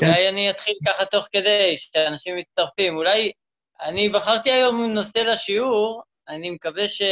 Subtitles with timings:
[0.00, 0.06] כן.
[0.06, 2.96] אולי אני אתחיל ככה תוך כדי, שאנשים מצטרפים.
[2.96, 3.32] אולי
[3.80, 7.02] אני בחרתי היום נושא לשיעור, אני מקווה ש...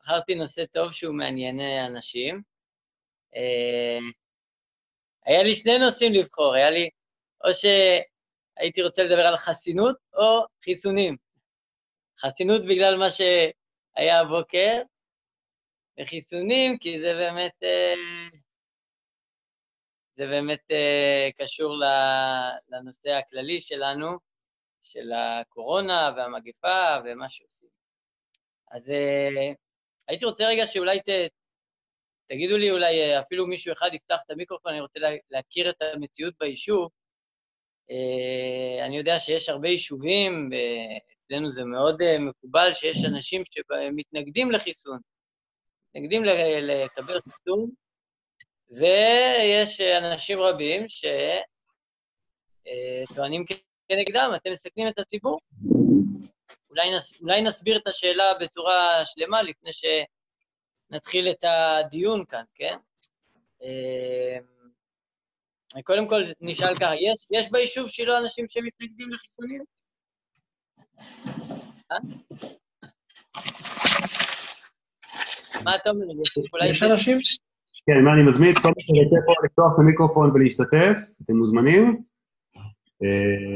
[0.00, 2.42] בחרתי נושא טוב שהוא מעניין אנשים.
[3.36, 3.98] אה,
[5.26, 6.90] היה לי שני נושאים לבחור, היה לי
[7.44, 11.16] או שהייתי רוצה לדבר על חסינות או חיסונים.
[12.18, 14.82] חסינות בגלל מה שהיה הבוקר,
[16.00, 17.94] וחיסונים כי זה באמת, אה,
[20.16, 21.76] זה באמת אה, קשור
[22.68, 24.18] לנושא הכללי שלנו,
[24.82, 27.68] של הקורונה והמגפה ומה שעושים.
[28.70, 28.92] אז
[30.08, 31.08] הייתי רוצה רגע שאולי ת,
[32.28, 36.34] תגידו לי, אולי אה, אפילו מישהו אחד יפתח את המיקרופון, אני רוצה להכיר את המציאות
[36.40, 36.90] ביישוב.
[37.90, 40.50] אה, אני יודע שיש הרבה יישובים,
[41.18, 44.98] אצלנו זה מאוד אה, מקובל שיש אנשים שמתנגדים לחיסון,
[45.94, 47.70] מתנגדים לקבל חיסון,
[48.74, 50.86] ויש אנשים רבים
[53.08, 53.44] שטוענים
[53.88, 55.40] כנגדם, אתם מסכנים את הציבור.
[56.70, 62.76] אולי, נס, אולי נסביר את השאלה בצורה שלמה לפני שנתחיל את הדיון כאן, כן?
[63.62, 64.38] אה,
[65.84, 69.64] קודם כל נשאל ככה, יש, יש ביישוב שלו אנשים שמתנגדים לחיסונים?
[71.92, 71.96] אה?
[75.64, 76.06] מה אתה אומר?
[76.70, 77.18] יש אנשים?
[77.86, 82.02] כן, מה, אני מזמין את כל מי שרוצה פה לפתוח את המיקרופון ולהשתתף, אתם מוזמנים.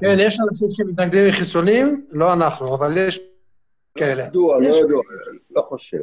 [0.02, 3.20] כן, יש אנשים שמתנגדים לחיסונים, לא אנחנו, אבל יש
[3.98, 4.22] כאלה.
[4.22, 5.02] ידוע, לא ידוע,
[5.50, 5.98] לא חושב.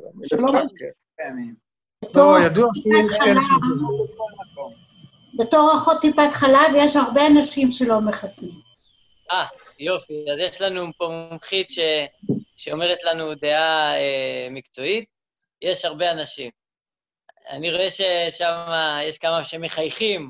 [2.16, 3.50] לא, ידוע שיש כאלה ש...
[5.40, 8.60] בתור אחות טיפת חלב יש הרבה אנשים שלא מחסנים.
[9.32, 9.46] אה,
[9.80, 11.80] יופי, אז יש לנו פה מומחית ש...
[12.56, 15.06] שאומרת לנו דעה אה, מקצועית,
[15.62, 16.52] יש הרבה אנשים.
[17.50, 18.68] אני רואה ששם
[19.04, 20.30] יש כמה שמחייכים,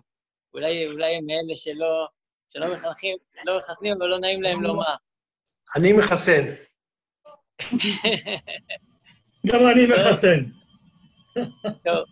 [0.53, 2.07] אולי, אולי הם מאלה שלא,
[2.49, 4.95] שלא מחנכים, לא מחסנים, אבל לא נעים להם לומר.
[5.75, 6.41] אני מחסן.
[9.47, 10.43] גם אני מחסן.
[11.83, 12.05] טוב,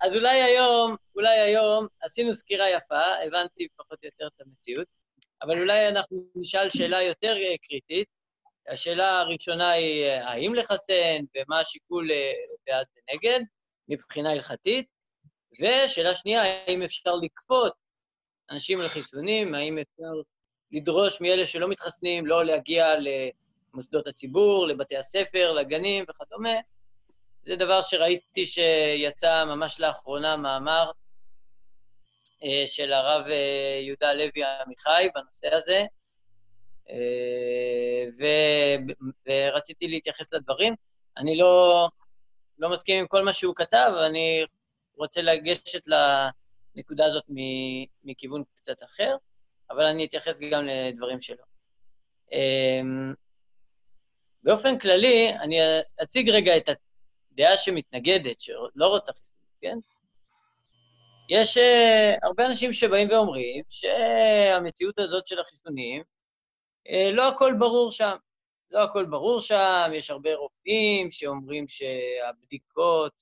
[0.00, 4.86] אז אולי היום, אולי היום עשינו סקירה יפה, הבנתי פחות או יותר את המציאות,
[5.42, 8.08] אבל אולי אנחנו נשאל שאלה יותר אה, קריטית.
[8.68, 12.32] השאלה הראשונה היא, אה, האם לחסן ומה השיקול אה,
[12.66, 13.40] בעד ונגד
[13.88, 14.86] מבחינה הלכתית,
[15.60, 17.72] ושאלה שנייה, האם אפשר לכפות
[18.50, 20.12] אנשים לחיסונים, האם אפשר
[20.72, 26.54] לדרוש מאלה שלא מתחסנים לא להגיע למוסדות הציבור, לבתי הספר, לגנים וכדומה.
[27.42, 30.90] זה דבר שראיתי שיצא ממש לאחרונה מאמר
[32.44, 35.84] אה, של הרב אה, יהודה לוי עמיחי בנושא הזה,
[36.90, 38.24] אה, ו,
[39.28, 40.74] ורציתי להתייחס לדברים.
[41.16, 41.88] אני לא,
[42.58, 44.44] לא מסכים עם כל מה שהוא כתב, אני
[44.96, 45.82] רוצה לגשת
[46.76, 47.24] לנקודה הזאת
[48.04, 49.16] מכיוון קצת אחר,
[49.70, 51.44] אבל אני אתייחס גם לדברים שלו.
[52.32, 53.14] אמ,
[54.42, 55.56] באופן כללי, אני
[56.02, 56.68] אציג רגע את
[57.32, 59.78] הדעה שמתנגדת, שלא רוצה חיסונים, כן?
[61.28, 66.02] יש uh, הרבה אנשים שבאים ואומרים שהמציאות הזאת של החיסונים,
[66.88, 68.16] uh, לא הכל ברור שם.
[68.74, 73.12] לא הכל ברור שם, יש הרבה רופאים שאומרים שהבדיקות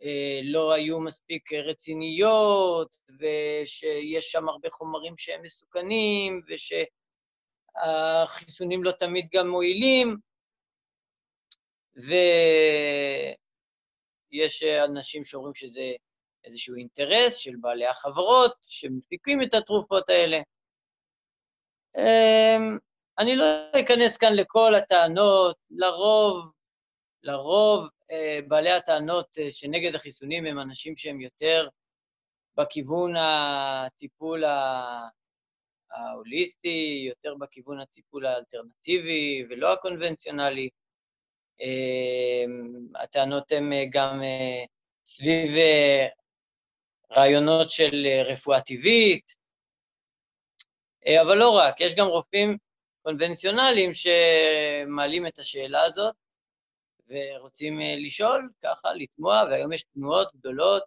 [0.00, 0.04] uh,
[0.44, 6.42] לא היו מספיק רציניות, ושיש שם הרבה חומרים שהם מסוכנים,
[7.74, 10.16] ושהחיסונים לא תמיד גם מועילים.
[14.32, 15.92] ויש אנשים שאומרים שזה
[16.44, 20.38] איזשהו אינטרס של בעלי החברות שמפיקים את התרופות האלה.
[21.96, 22.78] אמ,
[23.18, 23.44] אני לא
[23.80, 26.50] אכנס כאן לכל הטענות, לרוב,
[27.22, 31.68] לרוב אה, בעלי הטענות אה, שנגד החיסונים הם אנשים שהם יותר
[32.56, 34.44] בכיוון הטיפול
[35.90, 40.68] ההוליסטי, יותר בכיוון הטיפול האלטרנטיבי ולא הקונבנציונלי.
[41.60, 44.64] אמ, הטענות הן אה, גם אה,
[45.06, 46.06] סביב אה,
[47.12, 49.34] רעיונות של רפואה טבעית,
[51.22, 52.56] אבל לא רק, יש גם רופאים
[53.02, 56.14] קונבנציונליים שמעלים את השאלה הזאת
[57.08, 60.82] ורוצים לשאול, ככה, לתמוע, והיום יש תנועות גדולות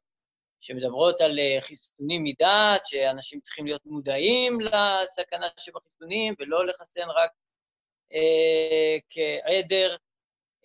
[0.61, 7.31] שמדברות על חיסונים מדעת, שאנשים צריכים להיות מודעים לסכנה שבחיסונים ולא לחסן רק
[8.13, 9.95] אה, כעדר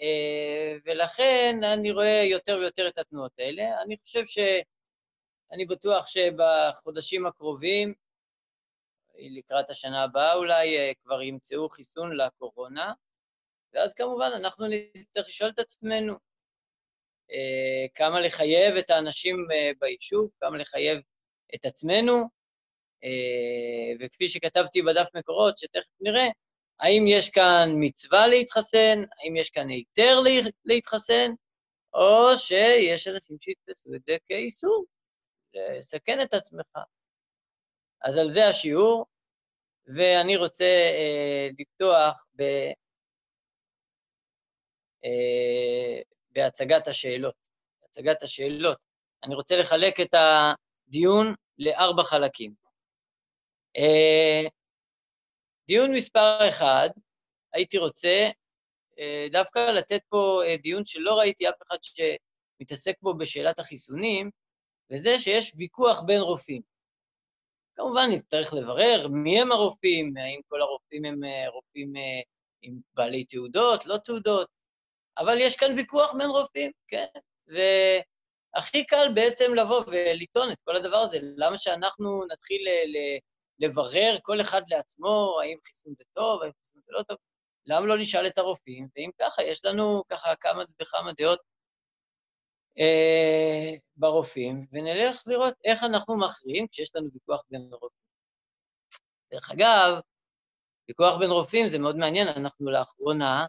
[0.00, 3.82] אה, ולכן אני רואה יותר ויותר את התנועות האלה.
[3.82, 4.38] אני חושב ש...
[5.52, 7.94] אני בטוח שבחודשים הקרובים,
[9.20, 12.92] לקראת השנה הבאה אולי, אה, כבר ימצאו חיסון לקורונה,
[13.72, 16.14] ואז כמובן אנחנו נצטרך לשאול את עצמנו
[17.32, 19.36] אה, כמה לחייב את האנשים
[19.78, 20.98] ביישוב, כמה לחייב
[21.54, 22.22] את עצמנו,
[23.04, 26.28] אה, וכפי שכתבתי בדף מקורות, שתכף נראה,
[26.80, 30.18] האם יש כאן מצווה להתחסן, האם יש כאן היתר
[30.64, 31.30] להתחסן,
[31.94, 34.84] או שיש אנשים שיתפסו את זה כאיסור,
[35.54, 36.78] לסכן את עצמך.
[38.02, 39.06] אז על זה השיעור,
[39.96, 42.42] ואני רוצה אה, לפתוח ב,
[45.04, 47.34] אה, בהצגת השאלות.
[47.84, 48.78] הצגת השאלות.
[49.24, 52.54] אני רוצה לחלק את הדיון לארבע חלקים.
[53.76, 54.48] אה,
[55.66, 56.88] דיון מספר אחד,
[57.52, 58.28] הייתי רוצה
[58.98, 64.30] אה, דווקא לתת פה אה, דיון שלא ראיתי אף אחד שמתעסק בו בשאלת החיסונים,
[64.92, 66.69] וזה שיש ויכוח בין רופאים.
[67.76, 71.20] כמובן, נצטרך לברר מי הם הרופאים, האם כל הרופאים הם
[71.52, 71.92] רופאים
[72.62, 74.48] עם בעלי תעודות, לא תעודות,
[75.18, 77.06] אבל יש כאן ויכוח בין רופאים, כן?
[77.46, 81.18] והכי קל בעצם לבוא ולטעון את כל הדבר הזה.
[81.36, 82.60] למה שאנחנו נתחיל
[83.58, 87.16] לברר כל אחד לעצמו, האם חיסון זה טוב, האם חיסון זה לא טוב?
[87.66, 88.88] למה לא נשאל את הרופאים?
[88.96, 91.40] ואם ככה, יש לנו ככה כמה וכמה דעות
[92.78, 98.00] אה, ברופאים, ונלך לראות איך אנחנו מכריעים כשיש לנו ויכוח בין רופאים.
[99.32, 100.00] דרך אגב,
[100.88, 103.46] ויכוח בין רופאים זה מאוד מעניין, אנחנו לאחרונה,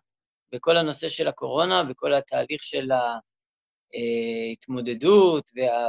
[0.51, 2.89] בכל הנושא של הקורונה, בכל התהליך של
[3.93, 5.87] ההתמודדות וה...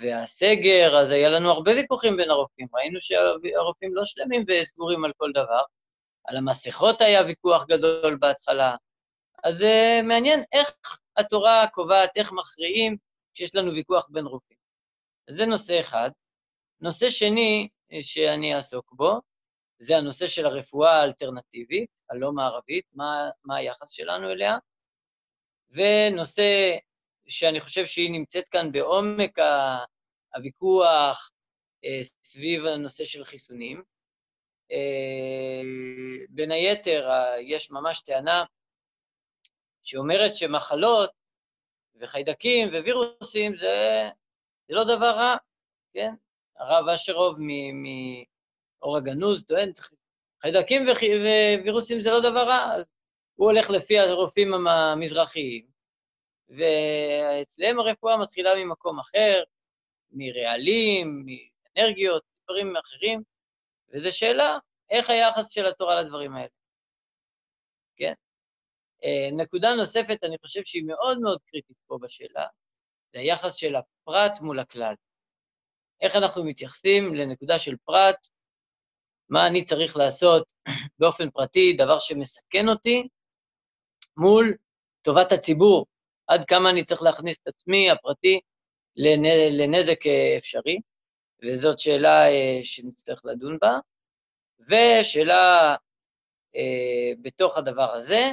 [0.00, 2.68] והסגר, אז היה לנו הרבה ויכוחים בין הרופאים.
[2.74, 5.62] ראינו שהרופאים לא שלמים וסגורים על כל דבר.
[6.24, 8.76] על המסכות היה ויכוח גדול בהתחלה.
[9.44, 10.74] אז uh, מעניין איך
[11.16, 12.96] התורה קובעת, איך מכריעים
[13.34, 14.58] כשיש לנו ויכוח בין רופאים.
[15.28, 16.10] אז זה נושא אחד.
[16.80, 19.20] נושא שני אה, שאני אעסוק בו,
[19.78, 24.58] זה הנושא של הרפואה האלטרנטיבית, הלא מערבית, מה, מה היחס שלנו אליה.
[25.70, 26.76] ונושא
[27.28, 29.38] שאני חושב שהיא נמצאת כאן בעומק
[30.34, 31.30] הוויכוח
[31.84, 33.82] אה, סביב הנושא של חיסונים.
[34.72, 35.62] אה,
[36.28, 37.10] בין היתר,
[37.40, 38.44] יש ממש טענה
[39.86, 41.10] שאומרת שמחלות
[41.96, 44.08] וחיידקים ווירוסים זה,
[44.68, 45.36] זה לא דבר רע,
[45.94, 46.14] כן?
[46.56, 49.72] הרב אשרוב מאור הגנוז טוען,
[50.42, 50.86] חיידקים
[51.62, 52.84] ווירוסים זה לא דבר רע, אז
[53.34, 55.66] הוא הולך לפי הרופאים המזרחיים,
[56.48, 59.42] ואצלם הרפואה מתחילה ממקום אחר,
[60.10, 63.22] מרעלים, מאנרגיות, דברים אחרים,
[63.88, 64.58] וזו שאלה,
[64.90, 66.55] איך היחס של התורה לדברים האלה?
[69.04, 72.46] אה, נקודה נוספת, אני חושב שהיא מאוד מאוד קריטית פה בשאלה,
[73.12, 74.94] זה היחס של הפרט מול הכלל.
[76.00, 78.16] איך אנחנו מתייחסים לנקודה של פרט,
[79.28, 80.52] מה אני צריך לעשות
[80.98, 83.08] באופן פרטי, דבר שמסכן אותי,
[84.16, 84.54] מול
[85.02, 85.86] טובת הציבור,
[86.26, 88.40] עד כמה אני צריך להכניס את עצמי הפרטי
[89.58, 90.78] לנזק אה, אפשרי,
[91.42, 93.78] וזאת שאלה אה, שנצטרך לדון בה.
[94.68, 95.74] ושאלה
[97.22, 98.32] בתוך הדבר הזה,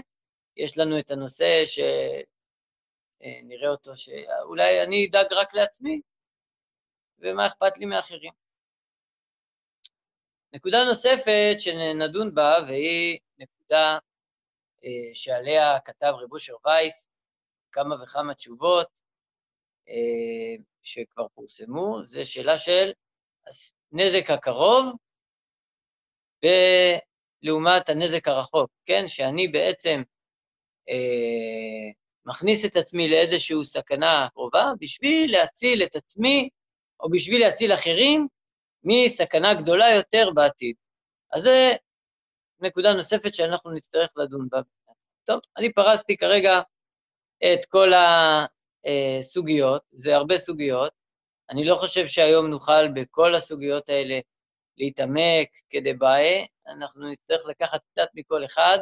[0.58, 6.02] יש לנו את הנושא שנראה אותו, שאולי אני אדאג רק לעצמי,
[7.20, 8.32] ומה אכפת לי מאחרים.
[10.54, 13.98] נקודה נוספת שנדון בה, והיא נקודה
[15.14, 17.08] שעליה כתב רב אושר וייס,
[17.72, 19.02] כמה וכמה תשובות
[19.90, 22.92] אה, שכבר פורסמו, זה שאלה של
[23.92, 24.86] נזק הקרוב
[27.42, 29.08] לעומת הנזק הרחוק, כן?
[29.08, 30.02] שאני בעצם
[30.90, 31.92] אה,
[32.26, 36.50] מכניס את עצמי לאיזושהי סכנה קרובה בשביל להציל את עצמי
[37.00, 38.28] או בשביל להציל אחרים
[38.84, 40.76] מסכנה גדולה יותר בעתיד.
[41.34, 41.50] אז זו
[42.60, 44.62] נקודה נוספת שאנחנו נצטרך לדון בה.
[45.24, 46.62] טוב, אני פרסתי כרגע
[47.54, 50.92] את כל הסוגיות, זה הרבה סוגיות.
[51.50, 54.20] אני לא חושב שהיום נוכל בכל הסוגיות האלה
[54.78, 58.78] להתעמק כדי בעיה, אנחנו נצטרך לקחת קצת מכל אחד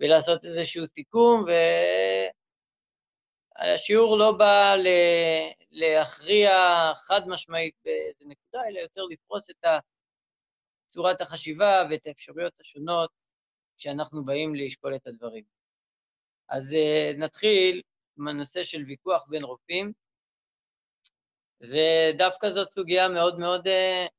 [0.00, 1.44] ולעשות איזשהו סיכום,
[3.58, 4.74] והשיעור לא בא
[5.70, 6.52] להכריע
[6.96, 9.64] חד משמעית באיזה נקודה, אלא יותר לפרוס את
[10.88, 13.10] צורת החשיבה ואת האפשרויות השונות
[13.78, 15.44] כשאנחנו באים לשקול את הדברים.
[16.48, 17.82] אז uh, נתחיל
[18.18, 19.92] עם הנושא של ויכוח בין רופאים,
[21.60, 24.10] ודווקא זאת סוגיה מאוד מאוד uh,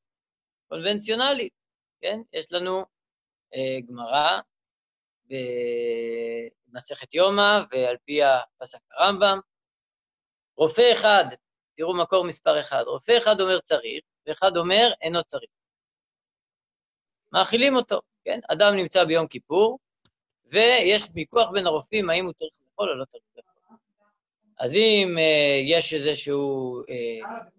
[0.67, 1.53] קונבנציונלית,
[2.01, 2.19] כן?
[2.33, 4.41] יש לנו uh, גמרא
[5.31, 9.39] במסכת יומא, ועל פי הפסק הרמב"ם,
[10.57, 11.25] רופא אחד,
[11.75, 15.49] תראו מקור מספר אחד, רופא אחד אומר צריך, ואחד אומר אינו צריך.
[17.33, 18.39] מאכילים אותו, כן?
[18.51, 19.79] אדם נמצא ביום כיפור,
[20.45, 23.77] ויש ויכוח בין הרופאים האם הוא צריך לאכול או לא צריך לאכול.
[24.59, 25.21] אז אם uh,
[25.63, 27.49] יש איזשהו uh,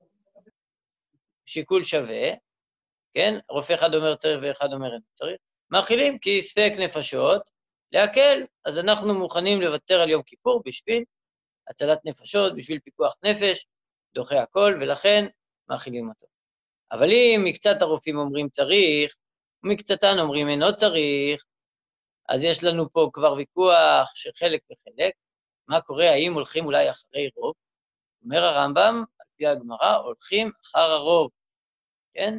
[1.46, 2.30] שיקול שווה,
[3.14, 3.38] כן?
[3.48, 5.36] רופא אחד אומר צריך ואחד אומר אין צריך.
[5.70, 7.42] מאכילים כי ספק נפשות,
[7.92, 11.04] להקל, אז אנחנו מוכנים לוותר על יום כיפור בשביל
[11.68, 13.66] הצלת נפשות, בשביל פיקוח נפש,
[14.14, 15.26] דוחה הכל, ולכן
[15.68, 16.26] מאכילים אותו.
[16.92, 19.16] אבל אם מקצת הרופאים אומרים צריך,
[19.64, 21.44] ומקצתן אומרים אינו צריך,
[22.28, 25.14] אז יש לנו פה כבר ויכוח שחלק וחלק,
[25.68, 27.54] מה קורה, האם הולכים אולי אחרי רוב?
[28.24, 31.30] אומר הרמב"ם, על פי הגמרא, הולכים אחר הרוב,
[32.14, 32.38] כן?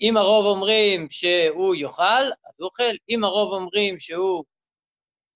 [0.00, 2.94] אם הרוב אומרים שהוא יאכל, אז הוא אוכל.
[3.08, 4.44] אם הרוב אומרים שהוא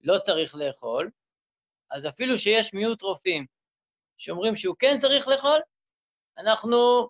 [0.01, 1.11] לא צריך לאכול,
[1.91, 3.47] אז אפילו שיש מיעוט רופאים
[4.17, 5.61] שאומרים שהוא כן צריך לאכול,
[6.39, 7.09] אנחנו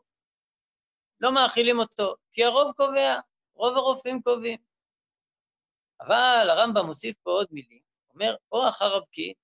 [1.20, 3.20] לא מאכילים אותו, כי הרוב קובע,
[3.54, 4.58] רוב הרופאים קובעים.
[6.00, 7.82] אבל הרמב"ם מוסיף פה עוד מילים,
[8.14, 9.34] אומר, או אחר הבקיעים,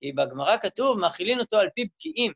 [0.00, 2.32] כי בגמרא כתוב, מאכילים אותו על פי בקיעים.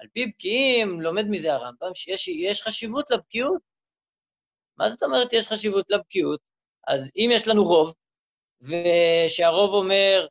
[0.00, 3.62] על פי בקיעים, לומד מזה הרמב"ם, שיש חשיבות לבקיאות.
[4.76, 6.40] מה זאת אומרת יש חשיבות לבקיאות?
[6.86, 7.94] אז אם יש לנו רוב,
[8.60, 10.26] ושהרוב אומר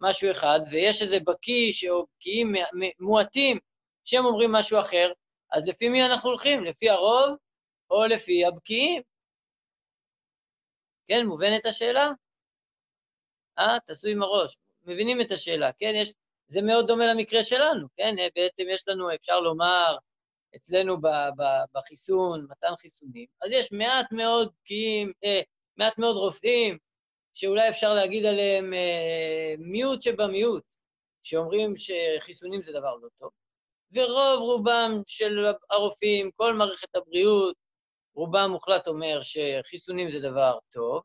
[0.00, 2.54] משהו אחד, ויש איזה בקיא או בקיאים
[3.00, 3.58] מועטים
[4.04, 5.12] שהם אומרים משהו אחר,
[5.52, 6.64] אז לפי מי אנחנו הולכים?
[6.64, 7.36] לפי הרוב
[7.90, 9.02] או לפי הבקיאים?
[11.06, 12.10] כן, מובנת השאלה?
[13.58, 14.56] אה, תעשו עם הראש.
[14.84, 15.92] מבינים את השאלה, כן?
[15.94, 16.12] יש,
[16.54, 18.14] זה מאוד דומה למקרה שלנו, כן?
[18.36, 19.96] בעצם יש לנו, אפשר לומר,
[20.56, 21.06] אצלנו ב,
[21.36, 21.42] ב,
[21.74, 25.40] בחיסון, מתן חיסונים, אז יש מעט מאוד בקיאים, אה,
[25.76, 26.78] מעט מאוד רופאים,
[27.34, 30.74] שאולי אפשר להגיד עליהם אה, מיעוט שבמיעוט,
[31.22, 33.30] שאומרים שחיסונים זה דבר לא טוב.
[33.92, 37.56] ורוב רובם של הרופאים, כל מערכת הבריאות,
[38.14, 41.02] רובם מוחלט אומר שחיסונים זה דבר טוב,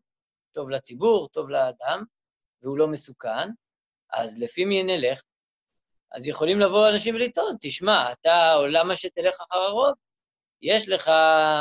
[0.53, 2.03] טוב לציבור, טוב לאדם,
[2.61, 3.49] והוא לא מסוכן,
[4.13, 5.21] אז לפי מי נלך?
[6.11, 9.93] אז יכולים לבוא אנשים ולטעון, תשמע, אתה, או למה שתלך אחר הרוב?
[10.61, 11.11] יש לך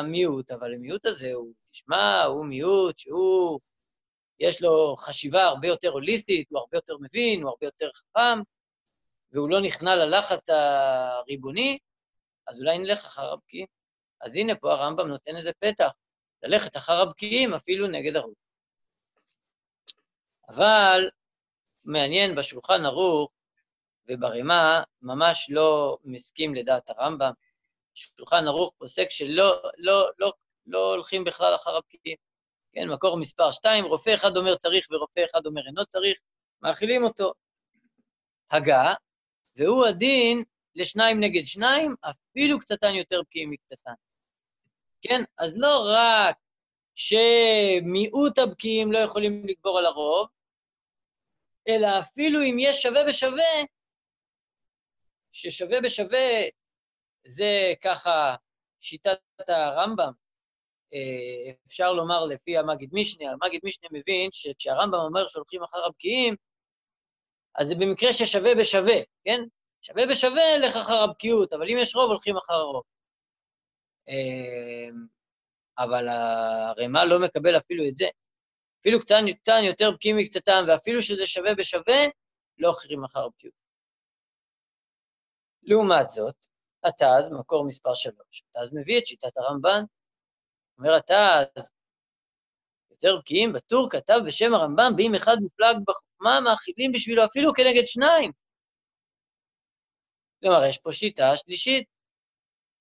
[0.05, 3.61] מיעוט, אבל המיעוט הזה הוא, תשמע, הוא מיעוט שהוא,
[4.41, 8.41] יש לו חשיבה הרבה יותר הוליסטית, הוא הרבה יותר מבין, הוא הרבה יותר חכם,
[9.33, 11.79] והוא לא נכנע ללחץ הריבוני,
[12.47, 13.67] אז אולי נלך אחר הבקיעים.
[14.21, 15.93] אז הנה פה הרמב"ם נותן איזה פתח,
[16.43, 18.35] ללכת אחר הבקיעים אפילו נגד הרוב.
[20.49, 21.11] אבל
[21.85, 23.31] מעניין, בשולחן ערוך
[24.09, 27.33] וברימה ממש לא מסכים לדעת הרמב"ם.
[27.95, 30.33] שולחן ערוך פוסק שלא לא, לא,
[30.67, 32.17] לא הולכים בכלל אחר הבקיעים.
[32.73, 36.19] כן, מקור מספר 2, רופא אחד אומר צריך ורופא אחד אומר אינו צריך,
[36.63, 37.33] מאכילים אותו.
[38.51, 38.95] הגה,
[39.57, 43.93] והוא הדין לשניים נגד שניים, אפילו קצתן יותר בקיאים מקצתן.
[45.03, 45.23] כן?
[45.39, 46.37] אז לא רק
[46.95, 50.29] שמיעוט הבקיאים לא יכולים לגבור על הרוב,
[51.69, 53.45] אלא אפילו אם יש שווה בשווה,
[55.41, 56.29] ששווה בשווה
[57.27, 58.35] זה ככה
[58.81, 59.19] שיטת
[59.49, 60.13] הרמב"ם,
[60.95, 66.35] אה, אפשר לומר לפי המגיד משנה, המגיד משנה מבין שכשהרמב"ם אומר שהולכים אחר הבקיעים,
[67.55, 69.41] אז זה במקרה ששווה בשווה, כן?
[69.83, 72.83] שווה בשווה, לך אחר הבקיאות, אבל אם יש רוב, הולכים אחר הרוב.
[74.09, 74.89] אה,
[75.79, 78.07] אבל הרמ"א לא מקבל אפילו את זה.
[78.81, 79.15] אפילו קצת
[79.63, 82.07] יותר בקיאים מקצתם, ואפילו שזה שווה בשווה,
[82.59, 83.68] לא אחרים אחר הבקיאות.
[85.63, 86.35] לעומת זאת,
[86.85, 88.17] התז, מקור מספר 3,
[88.55, 89.83] התז מביא את שיטת הרמב"ן.
[90.79, 91.71] אומר התז,
[92.91, 98.33] יותר בקיאים בטור כתב בשם הרמב"ם, באם אחד מופלג בחוכמה, מאכילים בשבילו אפילו כנגד שניים.
[100.41, 101.89] כלומר, יש פה שיטה שלישית,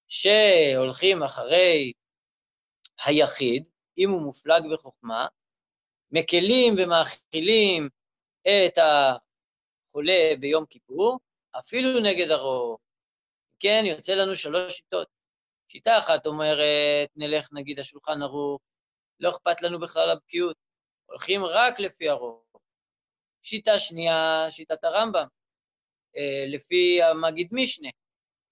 [0.07, 1.93] שהולכים אחרי
[3.05, 3.63] היחיד,
[3.97, 5.27] אם הוא מופלג בחוכמה,
[6.11, 7.89] מקלים ומאכילים
[8.41, 11.19] את החולה ביום כיפור,
[11.51, 12.77] אפילו נגד הרוב.
[13.59, 15.07] כן, יוצא לנו שלוש שיטות.
[15.67, 18.61] שיטה אחת אומרת, נלך נגיד השולחן ערוך,
[19.19, 20.55] לא אכפת לנו בכלל הבקיאות,
[21.05, 22.43] הולכים רק לפי הרוב.
[23.41, 25.27] שיטה שנייה, שיטת הרמב"ם,
[26.17, 27.89] אה, לפי המגיד משנה.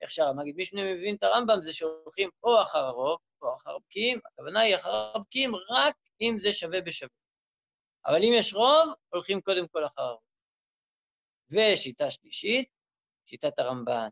[0.01, 4.59] איך שהמגיד משנה מבין את הרמב"ם זה שהולכים או אחר הרוב או אחר הבקיעים, הכוונה
[4.59, 7.09] היא אחר הבקיעים רק אם זה שווה בשווה.
[8.05, 10.21] אבל אם יש רוב, הולכים קודם כל אחר הרוב.
[11.51, 12.69] ושיטה שלישית,
[13.25, 14.07] שיטת הרמב"ן.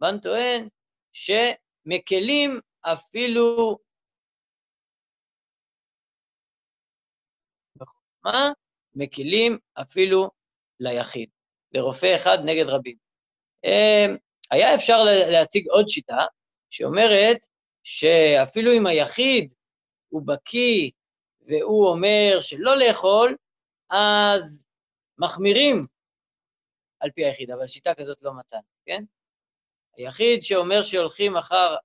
[0.00, 0.68] הרמב"ן טוען
[1.12, 3.78] שמקלים אפילו
[7.76, 8.50] בחוכמה,
[8.94, 10.30] מקלים אפילו
[10.80, 11.30] ליחיד,
[11.72, 12.96] לרופא אחד נגד רבים.
[13.64, 14.16] אמ,
[14.50, 14.96] היה אפשר
[15.32, 16.24] להציג עוד שיטה
[16.70, 17.36] שאומרת
[17.82, 19.54] שאפילו אם היחיד
[20.08, 20.90] הוא בקיא
[21.40, 23.36] והוא אומר שלא לאכול,
[23.90, 24.66] אז
[25.18, 25.86] מחמירים
[27.00, 29.04] על פי היחיד, אבל שיטה כזאת לא מצאנו, כן?
[29.96, 31.76] היחיד שאומר שהולכים אחר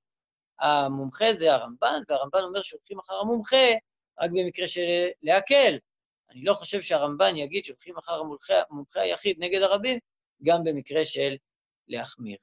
[0.60, 3.68] המומחה זה הרמב"ן, והרמב"ן אומר שהולכים אחר המומחה
[4.20, 4.82] רק במקרה של
[5.22, 5.78] להקל.
[6.30, 10.00] אני לא חושב שהרמב"ן יגיד שהולכים אחר המומחה, המומחה היחיד נגד הרבים,
[10.44, 11.36] גם במקרה של
[11.88, 12.38] להחמיר.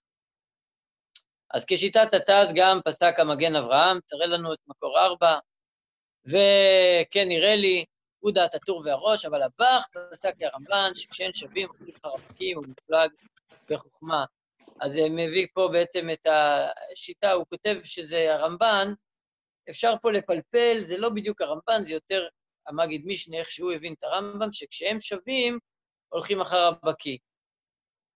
[1.50, 5.38] אז כשיטת התז גם פסק המגן אברהם, תראה לנו את מקור ארבע,
[6.24, 7.84] וכן נראה לי,
[8.20, 13.10] הוא דעת הטור והראש, אבל הבח פסק כרמב"ן, שכשאין שווים, אוכלים חרפקים ומפלג
[13.70, 14.24] בחוכמה.
[14.80, 18.92] אז זה מביא פה בעצם את השיטה, הוא כותב שזה הרמב"ן,
[19.70, 22.28] אפשר פה לפלפל, זה לא בדיוק הרמב"ן, זה יותר
[22.66, 25.58] המגיד משנה, איך שהוא הבין את הרמב"ם, שכשהם שווים,
[26.08, 27.18] הולכים אחר הבקיא.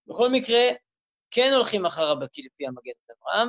[0.06, 0.62] בכל מקרה,
[1.30, 3.48] כן הולכים אחר הבקיא לפי המגן אברהם,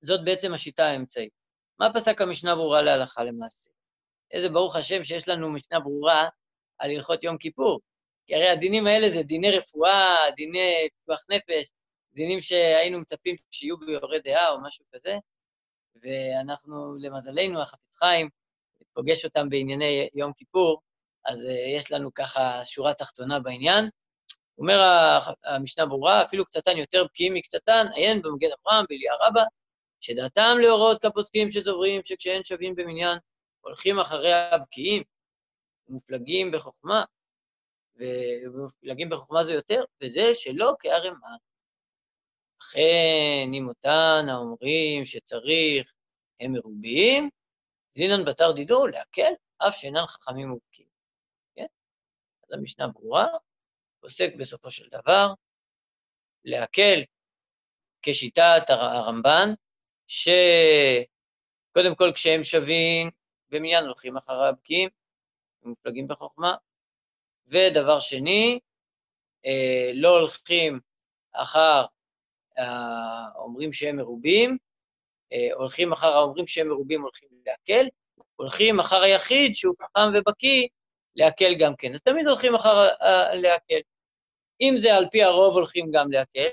[0.00, 1.32] זאת בעצם השיטה האמצעית.
[1.80, 3.70] מה פסק המשנה ברורה להלכה למעשה?
[4.30, 6.28] איזה ברוך השם שיש לנו משנה ברורה
[6.78, 7.80] על הלכות יום כיפור.
[8.26, 11.70] כי הרי הדינים האלה זה דיני רפואה, דיני פיקוח נפש,
[12.12, 15.16] דינים שהיינו מצפים שיהיו ביורי דעה או משהו כזה,
[16.02, 18.28] ואנחנו, למזלנו, החפץ חיים,
[18.92, 20.80] פוגש אותם בענייני יום כיפור,
[21.26, 23.88] אז uh, יש לנו ככה שורה תחתונה בעניין.
[24.58, 24.78] אומר
[25.44, 29.42] המשנה ברורה, אפילו קצתן יותר בקיאים מקצתן, עיין במגן אברהם, באליה רבה,
[30.00, 33.18] שדעתם להוראות כפוסקים שזוברים, שכשאין שווים במניין,
[33.60, 35.02] הולכים אחרי הבקיאים,
[35.88, 37.04] מופלגים בחוכמה,
[37.96, 41.36] ומופלגים בחוכמה זה יותר, וזה שלא כערמה.
[42.60, 45.92] אכן, אם אותן האומרים שצריך
[46.40, 47.30] הם מרובים,
[47.94, 50.88] זינן בתר דידו להקל, אף שאינן חכמים ובקיאים.
[51.56, 51.66] כן?
[52.44, 53.26] אז המשנה ברורה,
[54.00, 55.26] פוסק בסופו של דבר,
[56.44, 57.00] להקל
[58.02, 59.50] כשיטת הרמב"ן,
[60.06, 61.04] שקודם
[61.96, 63.10] כל כשהם שווים
[63.50, 64.88] במניין הולכים אחרי הבקיאים,
[65.62, 66.54] מופלגים בחוכמה,
[67.46, 68.60] ודבר שני,
[69.46, 70.80] אה, לא הולכים
[71.32, 71.84] אחר
[72.56, 74.58] האומרים שהם מרובים,
[75.32, 77.88] אה, הולכים אחר האומרים שהם מרובים הולכים להקל,
[78.36, 80.68] הולכים אחר היחיד שהוא חכם ובקיא,
[81.16, 81.94] להקל גם כן.
[81.94, 82.88] אז תמיד הולכים אחר
[83.32, 83.80] להקל.
[84.60, 86.48] אם זה על פי הרוב הולכים גם להקל,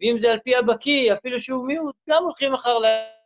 [0.00, 3.19] ואם זה על פי הבקיא, אפילו שהוא מיעוט, גם הולכים אחר להקל.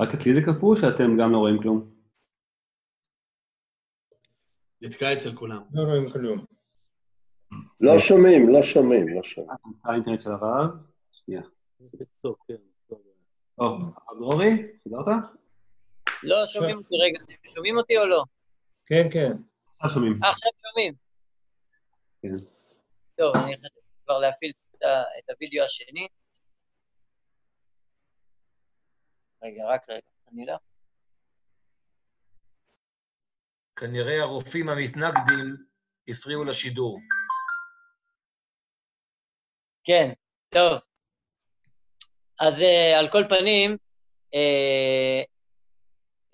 [0.00, 1.90] רק אצלי זה קפוא שאתם גם לא רואים כלום?
[4.82, 5.62] נתקע אצל כולם.
[5.72, 6.44] לא רואים כלום.
[7.80, 9.58] לא שומעים, לא שומעים, לא שומעים.
[9.84, 10.70] האינטרנט של הרב,
[11.12, 11.42] שנייה.
[13.58, 15.06] או, הרב דרורי, חזרת?
[16.22, 17.18] לא, שומעים אותי רגע,
[17.54, 18.24] שומעים אותי או לא?
[18.86, 19.32] כן, כן.
[19.78, 20.20] עכשיו שומעים.
[20.24, 20.94] אה, עכשיו שומעים.
[22.22, 22.44] כן.
[23.16, 26.08] טוב, אני החלטתי כבר להפעיל את הוידאו השני.
[29.42, 30.00] רגע, רק רגע,
[30.32, 30.56] אני לא...
[33.76, 35.56] כנראה הרופאים המתנגדים
[36.08, 37.00] הפריעו לשידור.
[39.84, 40.12] כן,
[40.48, 40.78] טוב.
[42.40, 43.76] אז uh, על כל פנים,
[44.34, 45.24] uh,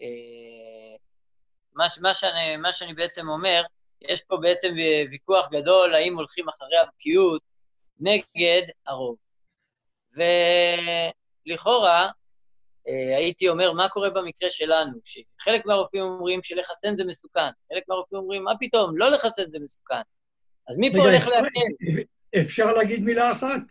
[0.00, 0.04] uh,
[1.72, 3.62] מה, מה, שאני, מה שאני בעצם אומר,
[4.00, 4.74] יש פה בעצם
[5.10, 7.42] ויכוח גדול האם הולכים אחרי הבקיאות
[8.00, 9.16] נגד הרוב.
[11.46, 12.10] ולכאורה, אה,
[13.16, 14.92] הייתי אומר, מה קורה במקרה שלנו?
[15.04, 20.02] שחלק מהרופאים אומרים שלחסן זה מסוכן, חלק מהרופאים אומרים, מה פתאום, לא לחסן זה מסוכן.
[20.68, 22.02] אז מי פה הולך להקל?
[22.40, 23.62] אפשר להגיד מילה אחת?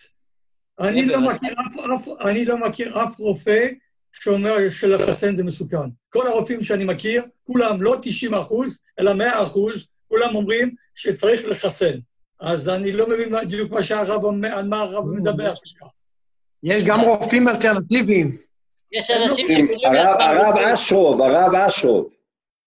[0.80, 3.68] אני לא, מכיר אף, אף, אני לא מכיר אף רופא
[4.14, 5.90] שאומר שלחסן זה מסוכן.
[6.10, 12.00] כל הרופאים שאני מכיר, כולם לא 90 אחוז, אלא 100 אחוז, כולם אומרים שצריך לחסן.
[12.40, 15.54] אז אני לא מבין בדיוק מה שהרב אומר, על מה הרב מדבר.
[16.64, 18.38] יש גם רופאים אלטרנטיביים.
[18.94, 20.22] יש אנשים שקוראים לעצמם...
[20.22, 22.16] הרב אשרוב, הרב אשרוב.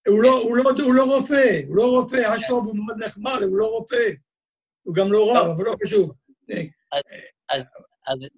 [0.08, 3.56] הוא לא, הוא, לא, הוא לא רופא, הוא לא רופא, אשרוב הוא מאוד נחמד, הוא
[3.56, 4.10] לא רופא.
[4.82, 6.12] הוא גם לא רב, אבל לא חשוב.
[7.48, 7.70] אז,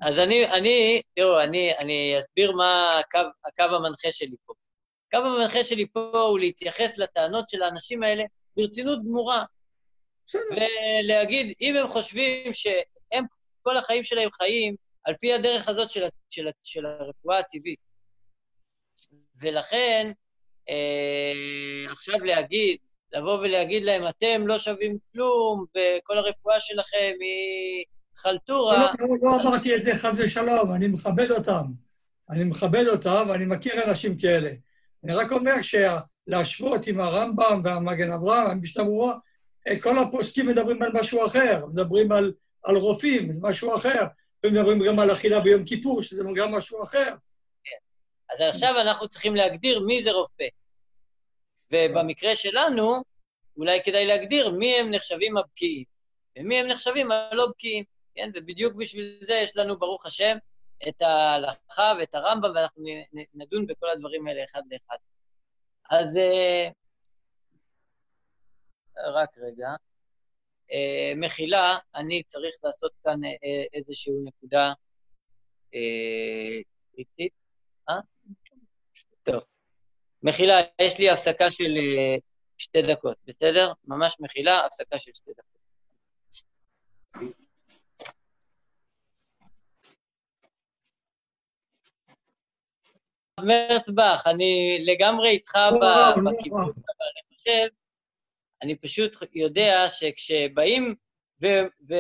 [0.03, 4.53] אז, אני, אני, תראו, אני, אני אסביר מה הקו, הקו המנחה שלי פה.
[5.07, 8.25] הקו המנחה שלי פה הוא להתייחס לטענות של האנשים האלה
[8.57, 9.45] ברצינות גמורה.
[10.53, 13.25] ולהגיד, אם הם חושבים שהם
[13.63, 14.77] כל החיים שלהם חיים
[15.09, 17.79] על פי הדרך הזאת של, של, של הרפואה הטבעית.
[19.41, 20.13] ולכן,
[20.69, 22.77] אה, עכשיו להגיד,
[23.13, 27.85] לבוא ולהגיד להם, אתם לא שווים כלום, וכל הרפואה שלכם היא
[28.17, 28.79] חלטורה...
[28.79, 31.65] לא, לא, לא אמרתי את זה חס ושלום, אני מכבד אותם.
[32.31, 34.51] אני מכבד אותם, ואני מכיר אנשים כאלה.
[35.05, 39.15] אני רק אומר שלהשוות עם הרמב"ם והמגן אברהם, המשנה ברורה,
[39.83, 42.33] כל הפוסקים מדברים על משהו אחר, מדברים על,
[42.65, 44.07] על רופאים, זה משהו אחר.
[44.47, 47.15] ומדברים גם על אכילה ביום כיפור, שזה גם משהו אחר.
[47.65, 47.77] כן.
[48.31, 50.47] אז עכשיו אנחנו צריכים להגדיר מי זה רופא.
[51.73, 53.03] ובמקרה שלנו,
[53.57, 55.85] אולי כדאי להגדיר מי הם נחשבים הבקיאים,
[56.39, 58.31] ומי הם נחשבים הלא בקיאים, כן?
[58.35, 60.37] ובדיוק בשביל זה יש לנו, ברוך השם,
[60.89, 62.83] את ההלכה ואת הרמב"ם, ואנחנו
[63.35, 64.97] נדון בכל הדברים האלה אחד לאחד.
[65.91, 66.69] אז אה,
[69.15, 69.69] רק רגע.
[70.73, 74.73] אה, מחילה, אני צריך לעשות כאן אה, איזושהי נקודה
[76.95, 77.33] קריטית.
[77.89, 78.01] אה?
[79.23, 79.43] טוב.
[80.23, 81.75] מחילה, יש לי הפסקה של
[82.59, 83.73] שתי דקות, בסדר?
[83.85, 85.59] ממש מחילה, הפסקה של שתי דקות.
[93.41, 95.59] מרצבך, אני לגמרי איתך
[96.17, 97.69] בכיוון, אבל אני חושב,
[98.63, 100.95] אני פשוט יודע שכשבאים
[101.43, 101.47] ו,
[101.89, 101.95] ו,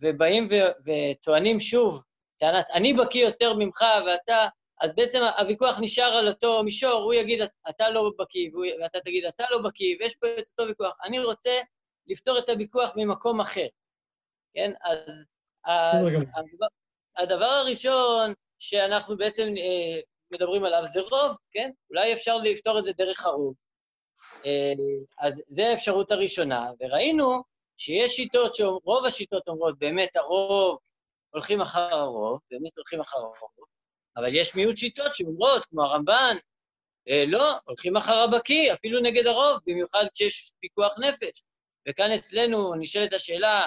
[0.00, 0.54] ובאים ו,
[0.86, 2.02] וטוענים שוב,
[2.38, 4.48] טענת, אני בקיא יותר ממך ואתה,
[4.80, 8.50] אז בעצם הוויכוח נשאר על אותו מישור, הוא יגיד, אתה לא בקיא,
[8.82, 10.96] ואתה תגיד, אתה לא בקיא, ויש פה את אותו ויכוח.
[11.04, 11.60] אני רוצה
[12.06, 13.66] לפתור את הוויכוח ממקום אחר,
[14.54, 14.72] כן?
[14.84, 15.24] אז
[15.64, 16.66] הדבר,
[17.16, 21.70] הדבר הראשון שאנחנו בעצם אה, מדברים עליו זה רוב, כן?
[21.90, 23.54] אולי אפשר לפתור את זה דרך הרוב.
[24.46, 24.72] אה,
[25.18, 27.42] אז זו האפשרות הראשונה, וראינו
[27.76, 30.78] שיש שיטות שרוב השיטות אומרות, באמת הרוב
[31.30, 33.66] הולכים אחר הרוב, באמת הולכים אחר הרוב,
[34.16, 36.36] אבל יש מיעוט שיטות שאומרות, כמו הרמב"ן,
[37.08, 41.42] אה, לא, הולכים אחר הבקיא, אפילו נגד הרוב, במיוחד כשיש פיקוח נפש.
[41.88, 43.66] וכאן אצלנו נשאלת השאלה,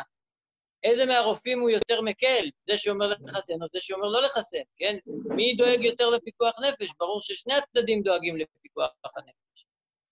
[0.84, 4.98] איזה מהרופאים הוא יותר מקל, זה שאומר לחסן או זה שאומר לא לחסן, כן?
[5.06, 6.90] מי דואג יותר לפיקוח נפש?
[7.00, 9.45] ברור ששני הצדדים דואגים לפיקוח הנפש.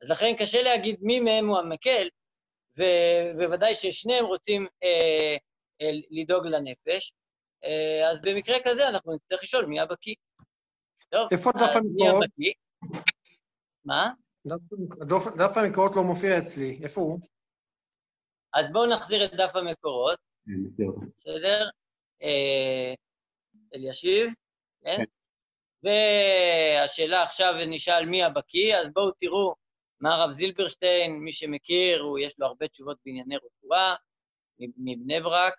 [0.03, 2.07] אז לכן קשה להגיד מי מהם הוא המקל,
[2.77, 5.37] ובוודאי ששניהם רוצים אה,
[5.81, 7.13] אה, לדאוג לנפש,
[7.63, 10.15] אה, אז במקרה כזה אנחנו נצטרך לשאול מי הבקיא.
[11.09, 12.25] טוב, איפה דף המקורות?
[13.85, 14.11] מה?
[15.37, 17.19] דף המקורות לא מופיע אצלי, איפה הוא?
[18.53, 20.19] אז בואו נחזיר את דף המקורות.
[20.77, 20.83] כן,
[21.17, 21.69] בסדר?
[22.21, 22.93] אה,
[23.75, 24.31] אלישיב,
[24.83, 24.97] כן?
[24.97, 25.03] כן?
[25.83, 29.62] והשאלה עכשיו נשאל מי הבקיא, אז בואו תראו
[30.03, 33.95] מה הרב זילברשטיין, מי שמכיר, הוא, יש לו הרבה תשובות בענייני רפואה,
[34.59, 35.53] מבני ברק.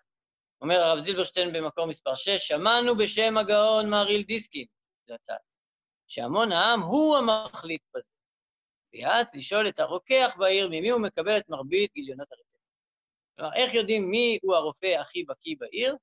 [0.61, 4.67] אומר הרב זילברשטיין במקור מספר 6, שמענו בשם הגאון מריל דיסקין,
[5.05, 5.37] זה הצד,
[6.07, 8.05] שהמון העם הוא המחליט בזה.
[8.93, 12.59] ויעץ לשאול את הרוקח בעיר ממי הוא מקבל את מרבית גיליונות הרצפה.
[13.37, 15.97] כלומר, איך יודעים מי הוא הרופא הכי בקיא בעיר?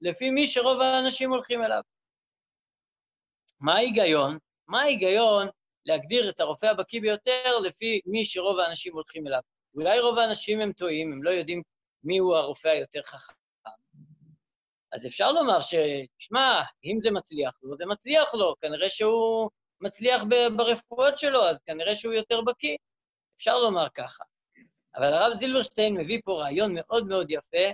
[0.00, 1.82] לפי מי שרוב האנשים הולכים אליו.
[3.60, 4.38] מה ההיגיון?
[4.68, 5.48] מה ההיגיון
[5.86, 9.40] להגדיר את הרופא הבקיא ביותר לפי מי שרוב האנשים הולכים אליו?
[9.74, 11.62] אולי רוב האנשים הם טועים, הם לא יודעים
[12.04, 13.34] מי הוא הרופא היותר חכם.
[14.92, 20.22] אז אפשר לומר שתשמע, אם זה מצליח לו, זה מצליח לו, כנראה שהוא מצליח
[20.56, 22.76] ברפואות שלו, אז כנראה שהוא יותר בקיא.
[23.36, 24.24] אפשר לומר ככה.
[24.96, 27.66] אבל הרב זילברשטיין מביא פה רעיון מאוד מאוד יפה,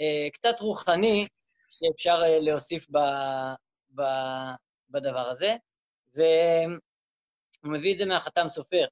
[0.00, 1.26] אה, קצת רוחני,
[1.68, 2.98] שאפשר אה, להוסיף ב,
[3.94, 4.02] ב,
[4.90, 5.56] בדבר הזה,
[7.62, 8.84] והוא מביא את זה מהחתם סופר.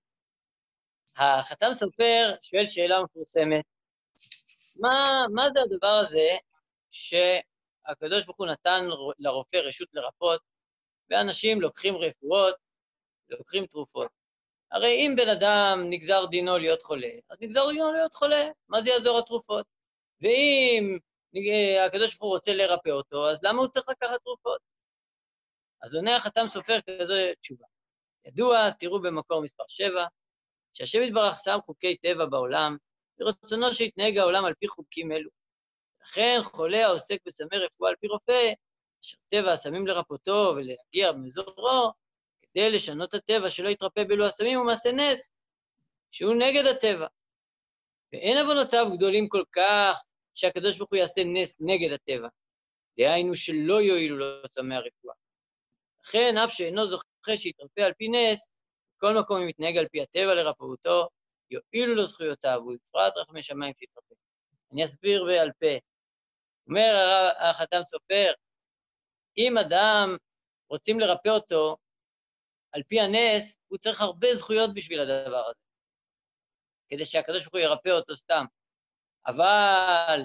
[1.17, 3.65] החתם סופר שואל שאלה מפורסמת,
[4.81, 6.29] מה, מה זה הדבר הזה
[6.91, 8.85] שהקדוש ברוך הוא נתן
[9.19, 10.41] לרופא רשות לרפות,
[11.11, 12.55] ואנשים לוקחים רפואות,
[13.31, 14.11] לוקחים תרופות.
[14.71, 18.91] הרי אם בן אדם נגזר דינו להיות חולה, אז נגזר דינו להיות חולה, מה זה
[18.91, 19.67] יעזור התרופות?
[20.21, 20.99] ואם
[21.87, 24.61] הקדוש ברוך הוא רוצה לרפא אותו, אז למה הוא צריך לקחת תרופות?
[25.83, 27.67] אז עונה החתם סופר כזו תשובה.
[28.27, 30.07] ידוע, תראו במקור מספר 7,
[30.75, 32.77] שהשם יתברך שם חוקי טבע בעולם,
[33.21, 35.31] ורצונו שיתנהג העולם על פי חוקים אלו.
[36.03, 38.53] לכן חולה העוסק בסמי רפואה על פי רופא,
[39.05, 41.93] אשר טבע הסמים לרפותו ולהגיע במזורו,
[42.43, 45.31] כדי לשנות הטבע, שלא יתרפא בלו הסמים, הוא מעשה נס,
[46.11, 47.07] שהוא נגד הטבע.
[48.13, 50.03] ואין עוונותיו גדולים כל כך
[50.35, 52.29] שהקדוש ברוך הוא יעשה נס נגד הטבע.
[52.99, 55.15] דהיינו שלא יועילו לו סמי הרפואה.
[56.05, 57.05] לכן, אף שאינו זוכה
[57.37, 58.51] שיתרפא על פי נס,
[58.99, 61.09] בכל מקום אם יתנהג על פי הטבע לרפאותו,
[61.51, 64.15] יועילו לו זכויותיו, ובפרט רחמי שמיים שיתרפא.
[64.73, 65.87] אני אסביר בעל פה.
[66.69, 66.95] אומר
[67.39, 68.33] החתם סופר,
[69.39, 70.17] אם אדם
[70.71, 71.77] רוצים לרפא אותו,
[72.73, 75.61] על פי הנס, הוא צריך הרבה זכויות בשביל הדבר הזה,
[76.89, 78.45] כדי שהקדוש ברוך הוא ירפא אותו סתם.
[79.27, 80.21] אבל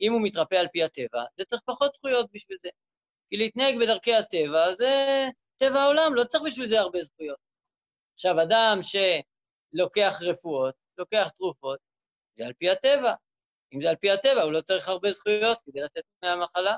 [0.00, 2.68] אם הוא מתרפא על פי הטבע, זה צריך פחות זכויות בשביל זה.
[3.28, 5.24] כי להתנהג בדרכי הטבע זה
[5.62, 7.38] טבע העולם, לא צריך בשביל זה הרבה זכויות.
[8.14, 11.80] עכשיו, אדם שלוקח רפואות, לוקח תרופות,
[12.34, 13.14] זה על פי הטבע.
[13.74, 16.76] אם זה על פי הטבע, הוא לא צריך הרבה זכויות כדי לצאת מהמחלה.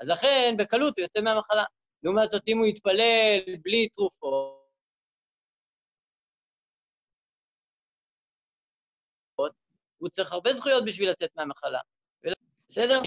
[0.00, 1.64] אז לכן, בקלות הוא יוצא מהמחלה.
[2.02, 4.60] לעומת זאת, אם הוא יתפלל בלי תרופות,
[9.98, 11.80] הוא צריך הרבה זכויות בשביל לצאת מהמחלה.
[12.68, 13.00] בסדר?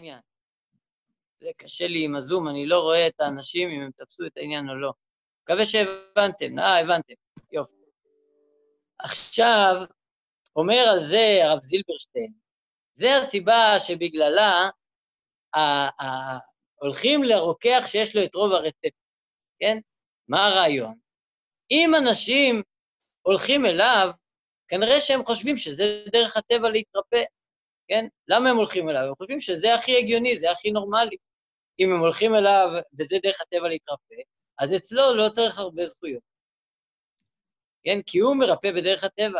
[1.43, 4.69] זה קשה לי עם הזום, אני לא רואה את האנשים אם הם תפסו את העניין
[4.69, 4.91] או לא.
[5.43, 6.59] מקווה שהבנתם.
[6.59, 7.13] אה, הבנתם.
[7.51, 7.75] יופי.
[8.99, 9.75] עכשיו,
[10.55, 12.33] אומר על זה הרב זילברשטיין,
[12.93, 14.69] זה הסיבה שבגללה
[16.75, 18.93] הולכים לרוקח שיש לו את רוב הרצפט,
[19.59, 19.77] כן?
[20.27, 20.97] מה הרעיון?
[21.71, 22.61] אם אנשים
[23.21, 24.11] הולכים אליו,
[24.67, 27.23] כנראה שהם חושבים שזה דרך הטבע להתרפא,
[27.87, 28.05] כן?
[28.27, 29.01] למה הם הולכים אליו?
[29.07, 31.17] הם חושבים שזה הכי הגיוני, זה הכי נורמלי.
[31.79, 32.67] אם הם הולכים אליו
[32.99, 34.15] וזה דרך הטבע להתרפא,
[34.59, 36.23] אז אצלו לא צריך הרבה זכויות.
[37.83, 37.99] כן?
[38.05, 39.39] כי הוא מרפא בדרך הטבע.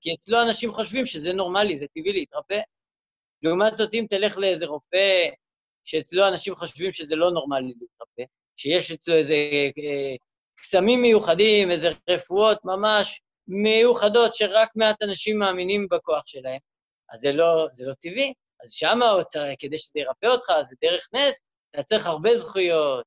[0.00, 2.60] כי אצלו אנשים חושבים שזה נורמלי, זה טבעי להתרפא.
[3.42, 5.28] לעומת זאת, אם תלך לאיזה רופא
[5.84, 9.34] שאצלו אנשים חושבים שזה לא נורמלי להתרפא, שיש אצלו איזה
[9.78, 10.14] אה,
[10.56, 16.60] קסמים מיוחדים, איזה רפואות ממש מיוחדות שרק מעט אנשים מאמינים בכוח שלהם,
[17.10, 18.34] אז זה לא, זה לא טבעי.
[18.64, 19.12] אז שמה,
[19.58, 23.06] כדי שזה ירפא אותך, זה דרך נס, אתה צריך הרבה זכויות.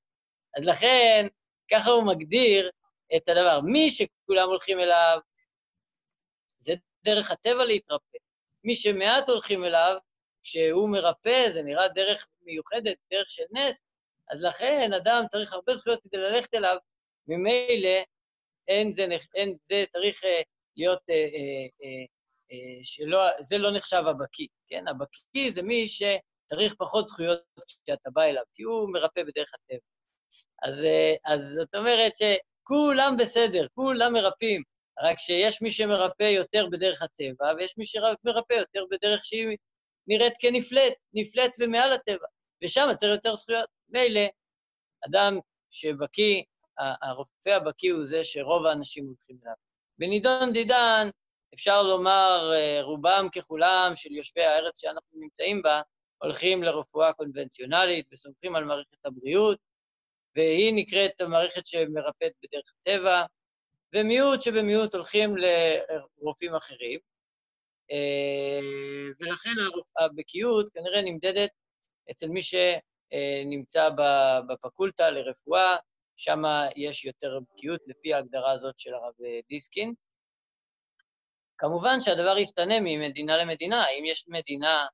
[0.57, 1.27] אז לכן,
[1.71, 2.71] ככה הוא מגדיר
[3.15, 3.59] את הדבר.
[3.61, 5.19] מי שכולם הולכים אליו,
[6.57, 8.17] זה דרך הטבע להתרפא.
[8.63, 9.97] מי שמעט הולכים אליו,
[10.43, 13.81] כשהוא מרפא, זה נראה דרך מיוחדת, דרך של נס,
[14.29, 16.77] אז לכן אדם צריך הרבה זכויות כדי ללכת אליו,
[17.27, 17.99] ממילא
[18.67, 20.41] אין זה, אין זה צריך אה,
[20.77, 22.16] להיות, אה, אה, שלא,
[23.39, 24.87] זה לא נחשב הבקיא, כן?
[24.87, 27.39] הבקיא זה מי שצריך פחות זכויות
[27.85, 29.79] כשאתה בא אליו, כי הוא מרפא בדרך הטבע.
[30.63, 30.85] אז,
[31.25, 34.63] אז זאת אומרת שכולם בסדר, כולם מרפאים,
[35.01, 39.57] רק שיש מי שמרפא יותר בדרך הטבע, ויש מי שמרפא יותר בדרך שהיא
[40.07, 42.25] נראית כנפלט, נפלט ומעל הטבע,
[42.63, 43.69] ושם צריך יותר זכויות.
[43.89, 44.21] מילא,
[45.07, 45.39] אדם
[45.71, 46.43] שבקיא,
[46.77, 49.55] הרופא הבקיא הוא זה שרוב האנשים הולכים אליו.
[49.99, 51.09] בנידון דידן,
[51.53, 55.81] אפשר לומר, אה, רובם ככולם של יושבי הארץ שאנחנו נמצאים בה,
[56.17, 59.59] הולכים לרפואה קונבנציונלית וסומכים על מערכת הבריאות,
[60.35, 63.23] והיא נקראת המערכת שמרפאת בדרך הטבע,
[63.95, 66.99] ומיעוט שבמיעוט הולכים לרופאים אחרים.
[67.91, 68.59] אה,
[69.19, 69.49] ולכן
[69.99, 71.49] הבקיאות כנראה נמדדת
[72.11, 73.89] אצל מי שנמצא
[74.47, 75.75] בפקולטה לרפואה,
[76.15, 76.41] שם
[76.75, 79.13] יש יותר בקיאות לפי ההגדרה הזאת של הרב
[79.49, 79.93] דיסקין.
[81.57, 83.85] כמובן שהדבר ישתנה ממדינה למדינה.
[83.87, 84.87] אם יש מדינה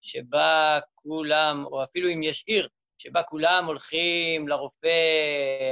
[0.00, 4.88] שבה כולם, או אפילו אם יש עיר, שבה כולם הולכים לרופא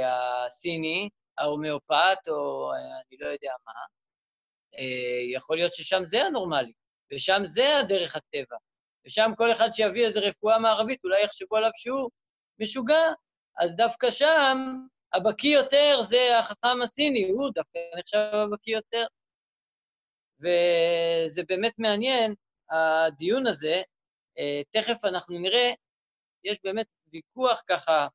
[0.05, 3.73] הסיני, ההומאופת, או אני לא יודע מה,
[4.77, 6.73] אה, יכול להיות ששם זה הנורמלי,
[7.13, 8.57] ושם זה הדרך הטבע,
[9.05, 12.09] ושם כל אחד שיביא איזו רפואה מערבית, אולי יחשבו עליו שהוא
[12.59, 13.11] משוגע,
[13.57, 14.57] אז דווקא שם
[15.13, 19.05] הבקיא יותר זה החכם הסיני, הוא דווקא נחשב הבקיא יותר.
[20.39, 22.35] וזה באמת מעניין,
[22.71, 23.81] הדיון הזה,
[24.39, 25.71] אה, תכף אנחנו נראה,
[26.43, 28.07] יש באמת ויכוח ככה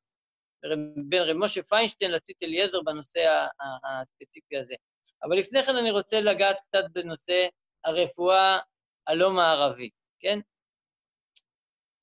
[1.09, 3.47] בין רב משה פיינשטיין לציץ אליעזר בנושא
[3.83, 4.75] הספציפי הזה.
[5.23, 7.47] אבל לפני כן אני רוצה לגעת קצת בנושא
[7.85, 8.59] הרפואה
[9.07, 10.39] הלא מערבית, כן?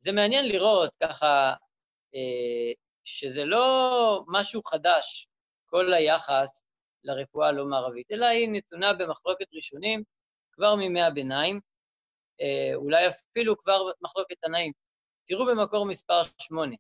[0.01, 1.55] זה מעניין לראות ככה
[2.15, 2.73] אה,
[3.05, 5.29] שזה לא משהו חדש,
[5.67, 6.63] כל היחס
[7.05, 10.03] לרפואה הלא מערבית, אלא היא נתונה במחלוקת ראשונים
[10.53, 11.61] כבר מימי הביניים,
[12.41, 14.73] אה, אולי אפילו כבר מחלוקת תנאים.
[15.27, 16.77] תראו במקור מספר 8.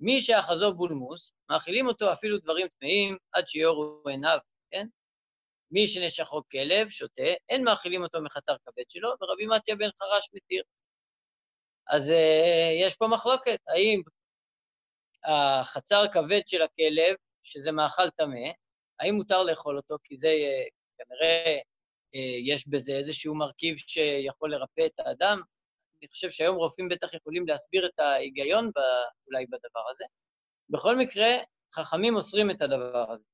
[0.00, 4.38] מי שאחזו בולמוס, מאכילים אותו אפילו דברים טמאים עד שיורו עיניו,
[4.70, 4.86] כן?
[5.70, 10.62] מי שנשכו כלב, שותה, אין מאכילים אותו מחצר כבד שלו, ורבי מתיה בן חרש מתיר.
[11.88, 14.02] אז uh, יש פה מחלוקת, האם
[15.24, 18.50] החצר כבד של הכלב, שזה מאכל טמא,
[19.00, 21.58] האם מותר לאכול אותו, כי זה uh, כנראה
[22.16, 25.42] uh, יש בזה איזשהו מרכיב שיכול לרפא את האדם,
[26.00, 28.80] אני חושב שהיום רופאים בטח יכולים להסביר את ההיגיון ב,
[29.26, 30.04] אולי בדבר הזה.
[30.70, 31.28] בכל מקרה,
[31.74, 33.24] חכמים אוסרים את הדבר הזה,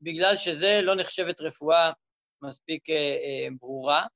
[0.00, 1.92] בגלל שזה לא נחשבת רפואה
[2.42, 4.06] מספיק אה, אה, ברורה,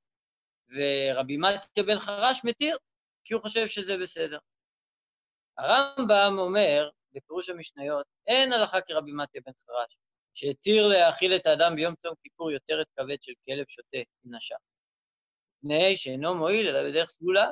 [0.69, 2.79] ורבי מתיה בן חרש מתיר,
[3.25, 4.39] כי הוא חושב שזה בסדר.
[5.59, 9.97] הרמב"ם אומר, בפירוש המשניות, אין הלכה כרבי מתיה בן חרש,
[10.35, 14.57] שהתיר להאכיל את האדם ביום תום כיפור יותר את כבד של כלב שותה עם נשך.
[15.63, 17.51] מפני שאינו מועיל אלא בדרך סגולה.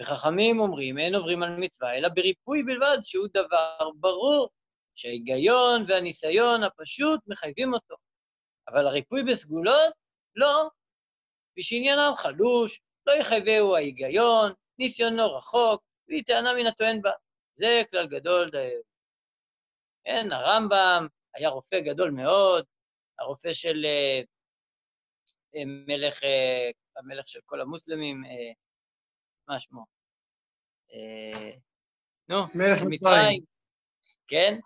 [0.00, 4.50] וחכמים אומרים, אין עוברים על מצווה, אלא בריפוי בלבד, שהוא דבר ברור,
[4.94, 7.94] שההיגיון והניסיון הפשוט מחייבים אותו.
[8.68, 9.94] אבל הריפוי בסגולות,
[10.36, 10.68] לא.
[11.50, 17.10] כפי שעניינם חלוש, לא יחייבהו ההיגיון, ניסיונו רחוק, והיא טענה מן הטוען בה.
[17.54, 18.48] זה כלל גדול.
[20.04, 22.64] כן, הרמב"ם היה רופא גדול מאוד,
[23.18, 24.20] הרופא של אה,
[25.56, 28.22] אה, מלך, אה, המלך של כל המוסלמים,
[29.48, 29.84] מה שמו?
[30.92, 31.50] אה,
[32.28, 33.44] נו, מלך מצרים.
[34.28, 34.58] כן?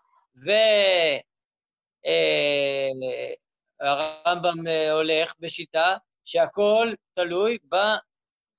[3.81, 7.59] והרמב"ם אה, הולך בשיטה שהכל תלוי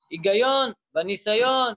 [0.10, 1.74] בהיגיון, בניסיון,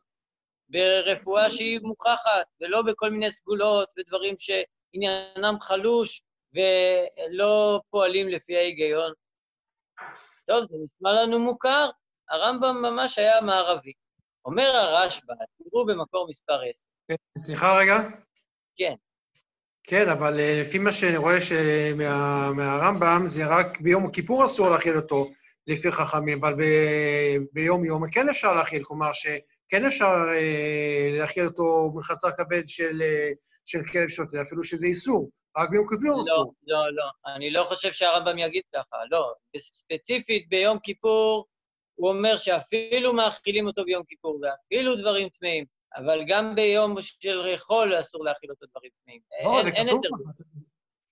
[0.70, 6.22] ברפואה שהיא מוכחת, ולא בכל מיני סגולות ודברים שעניינם חלוש
[6.54, 9.12] ולא פועלים לפי ההיגיון.
[10.46, 11.90] טוב, זה נשמע לנו מוכר,
[12.30, 13.92] הרמב"ם ממש היה מערבי.
[14.44, 16.60] אומר הרשב"א, תראו במקור מספר
[17.08, 17.16] 10.
[17.38, 17.98] סליחה רגע.
[18.76, 18.94] כן.
[19.82, 24.96] כן, אבל אה, לפי מה שאני רואה שמה, מהרמב"ם, זה רק ביום כיפור אסור להאכיל
[24.96, 25.30] אותו,
[25.66, 26.62] לפי חכמים, אבל ב,
[27.52, 29.12] ביום יום כן אפשר להאכיל, כלומר
[29.70, 33.30] שכן אפשר אה, להאכיל אותו מחצר כבד של, אה,
[33.66, 36.54] של כלב שוטה, אפילו שזה איסור, רק ביום כיפור לא, אסור.
[36.66, 39.32] לא, לא, אני לא חושב שהרמב"ם יגיד ככה, לא.
[39.58, 41.46] ספציפית ביום כיפור,
[41.94, 45.64] הוא אומר שאפילו מאכילים אותו ביום כיפור, ואפילו דברים טמאים,
[45.96, 49.20] אבל גם ביום של חול אסור להאכיל אותו דברים טמאים.
[49.44, 50.02] לא, אין- זה אין כתוב.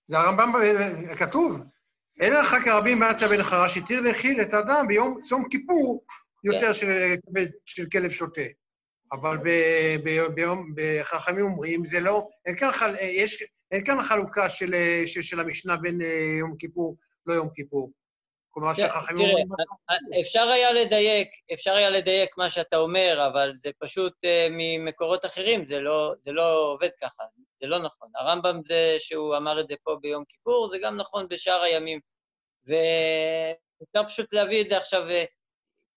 [0.06, 0.52] זה הרמב"ם,
[1.10, 1.60] אה, כתוב.
[2.20, 6.04] אין לך כרבים מעטה בן חרש, התיר להאכיל את האדם ביום צום כיפור
[6.44, 8.42] יותר של, כבד של כלב שוטה.
[9.12, 9.48] אבל ב,
[10.04, 14.74] ב, ביום, בחכמים אומרים, זה לא, אין כאן, חל, יש, אין כאן חלוקה של,
[15.06, 16.96] של, של המשנה בין אה, יום כיפור
[17.26, 17.92] לא יום כיפור.
[18.50, 19.48] כלומר תראה, שהחכמים תראה, אומרים...
[20.20, 25.66] אפשר היה לדייק, אפשר היה לדייק מה שאתה אומר, אבל זה פשוט uh, ממקורות אחרים,
[25.66, 27.22] זה לא, זה לא עובד ככה,
[27.60, 28.08] זה לא נכון.
[28.16, 32.00] הרמב"ם זה שהוא אמר את זה פה ביום כיפור, זה גם נכון בשאר הימים.
[32.66, 35.02] ואפשר פשוט להביא את זה עכשיו.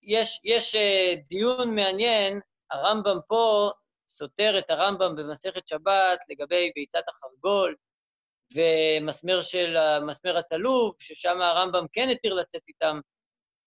[0.03, 2.39] אה, יש, יש uh, דיון מעניין,
[2.71, 3.71] הרמב"ם פה
[4.09, 7.75] סותר את הרמב"ם במסכת שבת לגבי ביצת החרגול,
[8.55, 12.99] ומסמר של המסמר הצלוב, ששם הרמב"ם כן התיר לצאת איתם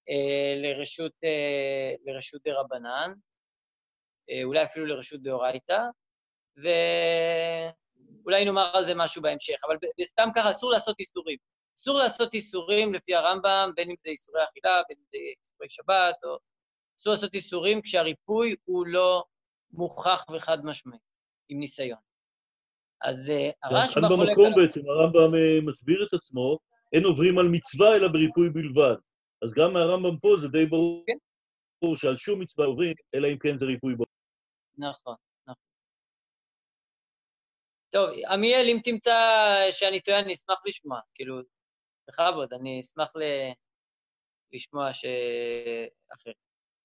[0.08, 3.12] אה, לרשות, אה, לרשות דה רבנן,
[4.30, 5.82] אה, אולי אפילו לרשות דאורייתא,
[6.56, 11.38] ואולי נאמר על זה משהו בהמשך, אבל סתם ככה אסור לעשות איסורים.
[11.78, 16.24] אסור לעשות איסורים לפי הרמב"ם, בין אם זה איסורי אכילה, בין אם זה איסורי שבת,
[16.24, 16.38] או...
[17.00, 19.24] אסור לעשות איסורים כשהריפוי הוא לא
[19.72, 20.98] מוכח וחד משמעי,
[21.48, 21.98] עם ניסיון.
[23.02, 24.56] אז אה, הרשב"א כאן חולק במקום עליו.
[24.56, 26.58] בעצם הרמב"ם אה, מסביר את עצמו,
[26.92, 28.96] אין עוברים על מצווה אלא בריפוי בלבד.
[29.44, 31.96] אז גם מהרמב"ם פה זה די ברור כן.
[31.96, 34.10] שעל שום מצווה עוברים, אלא אם כן זה ריפוי בלבד.
[34.78, 35.14] נכון,
[35.46, 35.64] נכון.
[37.90, 39.18] טוב, עמיאל, אם תמצא
[39.72, 41.00] שאני טועה, אני אשמח לשמוע.
[41.14, 41.40] כאילו,
[42.08, 43.22] בכבוד, אני אשמח ל...
[44.52, 45.04] לשמוע ש...
[46.14, 46.30] אחר.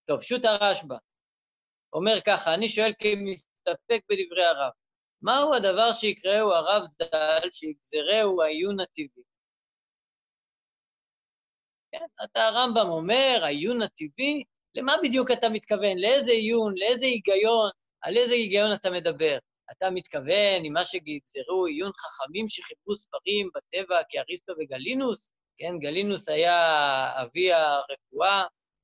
[0.06, 0.96] טוב, שו"ת הרשב"א
[1.94, 4.72] אומר ככה, אני שואל כמסתפק בדברי הרב,
[5.22, 9.24] מהו הדבר שיקראו הרב ז"ל שיגזרהו העיון הטבעי?
[11.92, 14.44] כן, אתה הרמב"ם אומר, העיון הטבעי,
[14.76, 15.98] למה בדיוק אתה מתכוון?
[15.98, 17.70] לאיזה עיון, לאיזה היגיון,
[18.02, 19.38] על איזה היגיון אתה מדבר?
[19.72, 25.30] אתה מתכוון עם מה שגזרו עיון חכמים שחיברו ספרים בטבע כאריסטו וגלינוס?
[25.58, 28.44] כן, גלינוס היה אבי הרפואה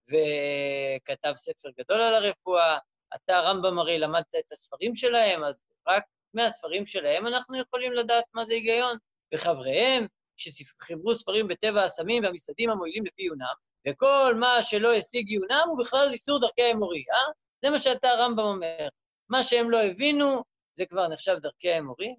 [0.10, 2.78] וכתב ספר גדול על הרפואה.
[3.16, 8.46] אתה, הרמב"ם, הרי למדת את הספרים שלהם, אז רק מהספרים שלהם אנחנו יכולים לדעת מה
[8.46, 8.98] זה היגיון.
[9.34, 13.54] וחבריהם, שחיברו ספרים בטבע הסמים והמסעדים המועילים לפי עיונם,
[13.88, 17.32] וכל מה שלא השיג עיונם הוא בכלל איסור דרכי האמורי, אה?
[17.62, 18.88] זה מה שאתה, הרמב"ם, אומר.
[19.30, 20.44] מה שהם לא הבינו,
[20.78, 22.16] זה כבר נחשב דרכי האמורי.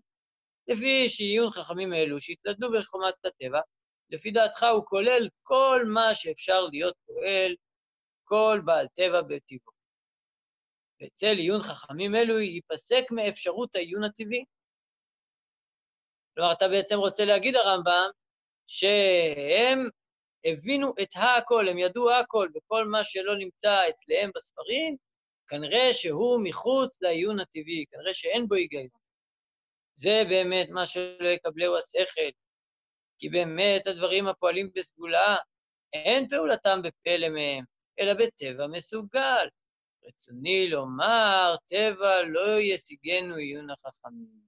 [0.69, 3.61] לפי שעיון חכמים אלו שהתלדו בחומת הטבע,
[4.11, 7.55] לפי דעתך הוא כולל כל מה שאפשר להיות פועל,
[8.25, 9.77] כל בעל טבע בטבעו.
[11.01, 14.45] ואצל עיון חכמים אלו ייפסק מאפשרות העיון הטבעי.
[16.35, 18.11] כלומר, אתה בעצם רוצה להגיד, הרמב"ם,
[18.66, 19.88] שהם
[20.44, 24.96] הבינו את הכל, הם ידעו הכל, וכל מה שלא נמצא אצלם בספרים,
[25.49, 28.88] כנראה שהוא מחוץ לעיון הטבעי, כנראה שאין בו היגיון.
[29.94, 32.31] זה באמת מה שלא יקבלהו השכל,
[33.19, 35.37] כי באמת הדברים הפועלים בסגולה,
[35.92, 37.65] אין פעולתם בפלא מהם,
[37.99, 39.49] אלא בטבע מסוגל.
[40.07, 44.47] רצוני לומר, טבע לא ישיגנו עיון החכמים.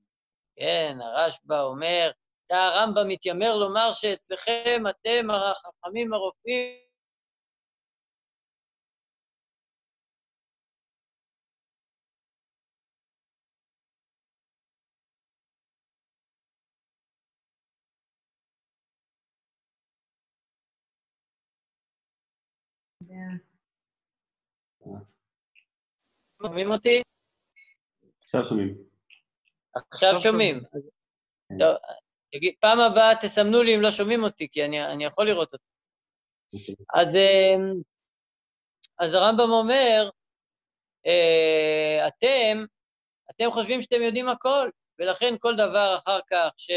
[0.57, 2.11] כן, הרשב"א אומר,
[2.47, 6.88] אתה הרמב"ם מתיימר לומר שאצלכם אתם החכמים הרופאים,
[26.43, 27.03] שומעים אותי?
[28.23, 28.75] עכשיו שומעים.
[29.75, 30.61] עכשיו שומעים.
[31.59, 31.77] טוב,
[32.61, 35.65] פעם הבאה תסמנו לי אם לא שומעים אותי, כי אני, אני יכול לראות אותי.
[36.95, 37.83] אז, אמ,
[38.99, 40.11] אז הרמב"ם אומר,
[41.07, 42.65] אה, אתם,
[43.31, 46.71] אתם חושבים שאתם יודעים הכל, ולכן כל דבר אחר כך ש,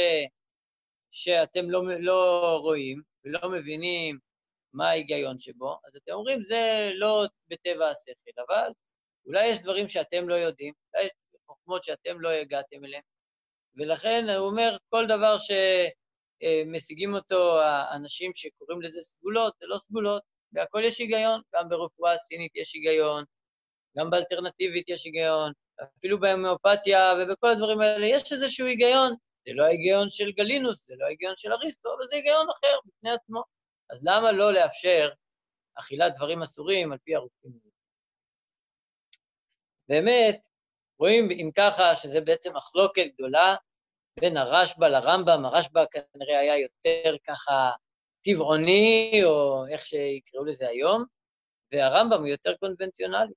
[1.12, 4.20] שאתם לא, לא רואים ולא מבינים
[4.74, 8.72] מה ההיגיון שבו, אז אתם אומרים, זה לא בטבע השכל, אבל
[9.26, 11.12] אולי יש דברים שאתם לא יודעים, אולי יש
[11.48, 13.02] חוכמות שאתם לא הגעתם אליהן,
[13.76, 20.82] ולכן הוא אומר, כל דבר שמשיגים אותו האנשים שקוראים לזה סגולות, זה לא סגולות, בהכל
[20.84, 23.24] יש היגיון, גם ברפואה הסינית יש היגיון,
[23.98, 25.52] גם באלטרנטיבית יש היגיון,
[25.98, 29.14] אפילו בהומאופתיה ובכל הדברים האלה יש איזשהו היגיון.
[29.46, 33.12] זה לא ההיגיון של גלינוס, זה לא ההיגיון של אריסטו, אבל זה היגיון אחר בפני
[33.12, 33.44] עצמו.
[33.92, 35.10] אז למה לא לאפשר
[35.76, 37.52] אכילת דברים אסורים על פי הרופאים?
[39.88, 40.48] באמת,
[41.00, 43.56] רואים אם ככה שזה בעצם מחלוקת גדולה
[44.20, 47.72] בין הרשב"א לרמב"ם, הרשב"א כנראה היה יותר ככה
[48.24, 51.04] טבעוני, או איך שיקראו לזה היום,
[51.72, 53.34] והרמב"ם הוא יותר קונבנציונלי.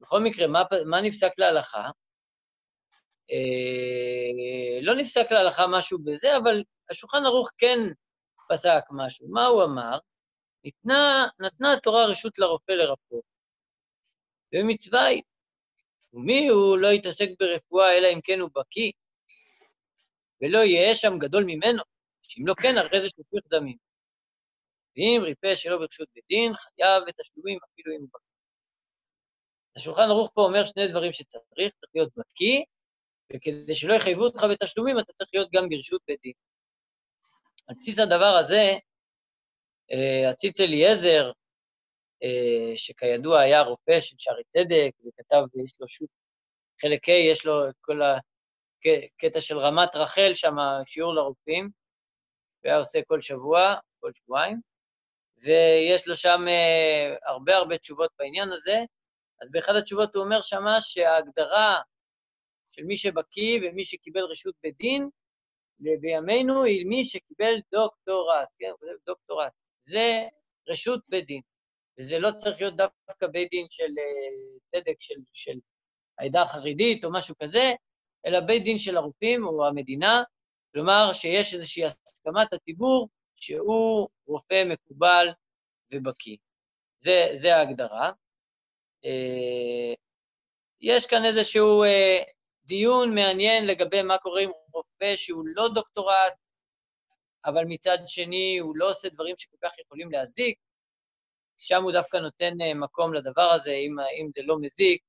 [0.00, 1.90] בכל מקרה, מה, מה נפסק להלכה?
[3.30, 7.78] אה, לא נפסק להלכה משהו בזה, אבל השולחן ערוך כן
[8.48, 9.28] פסק משהו.
[9.28, 9.98] מה הוא אמר?
[10.64, 13.22] ניתנה, נתנה התורה רשות לרופא לרפוא,
[14.54, 15.22] ומצווה היא.
[16.12, 18.92] ומי הוא לא יתעסק ברפואה אלא אם כן הוא בקיא,
[20.42, 21.82] ולא יהיה שם גדול ממנו,
[22.22, 23.76] שאם לא כן, הרי זה שפיך דמים.
[24.96, 28.36] ואם ריפא שלא ברשות בית דין, חייב בתשלומים אפילו אם הוא בקיא.
[29.76, 32.62] השולחן ערוך פה אומר שני דברים שצריך, צריך להיות בקיא,
[33.32, 36.32] וכדי שלא יחייבו אותך בתשלומים, אתה צריך להיות גם ברשות בית דין.
[37.66, 38.62] על בסיס הדבר הזה,
[39.92, 41.32] אה, הציץ אליעזר,
[42.22, 46.08] אה, שכידוע היה רופא של שערי צדק, וכתב, יש לו שו"ת,
[46.80, 50.56] חלק ה', יש לו את כל הקטע של רמת רחל, שם
[50.86, 51.70] שיעור לרופאים,
[52.64, 54.60] והיה עושה כל שבוע, כל שבועיים,
[55.42, 58.78] ויש לו שם אה, הרבה הרבה תשובות בעניין הזה,
[59.42, 61.80] אז באחד התשובות הוא אומר שמה שההגדרה
[62.70, 65.08] של מי שבקיא ומי שקיבל רשות בדין,
[65.80, 68.70] בימינו היא מי שקיבל דוקטורט, כן,
[69.06, 69.52] דוקטורט.
[69.88, 70.28] זה
[70.68, 71.40] רשות בית דין,
[71.98, 75.58] וזה לא צריך להיות דווקא בית דין של uh, צדק של, של
[76.18, 77.72] העדה החרדית או משהו כזה,
[78.26, 80.22] אלא בית דין של הרופאים או המדינה,
[80.72, 85.28] כלומר שיש איזושהי הסכמת הציבור שהוא רופא מקובל
[85.92, 86.36] ובקיא.
[86.98, 88.10] זה, זה ההגדרה.
[89.04, 89.96] Uh,
[90.80, 92.35] יש כאן איזשהו uh,
[92.66, 96.32] דיון מעניין לגבי מה קורה עם רופא שהוא לא דוקטורט,
[97.44, 100.58] אבל מצד שני הוא לא עושה דברים שכל כך יכולים להזיק,
[101.58, 105.02] שם הוא דווקא נותן אה, מקום לדבר הזה, אם, אם זה לא מזיק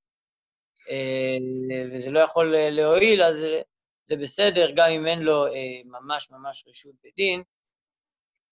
[0.89, 1.38] אה,
[1.91, 3.38] וזה לא יכול אה, להועיל, אז
[4.05, 5.45] זה בסדר, גם אם אין לו
[5.86, 7.43] ממש ממש רשות בדין,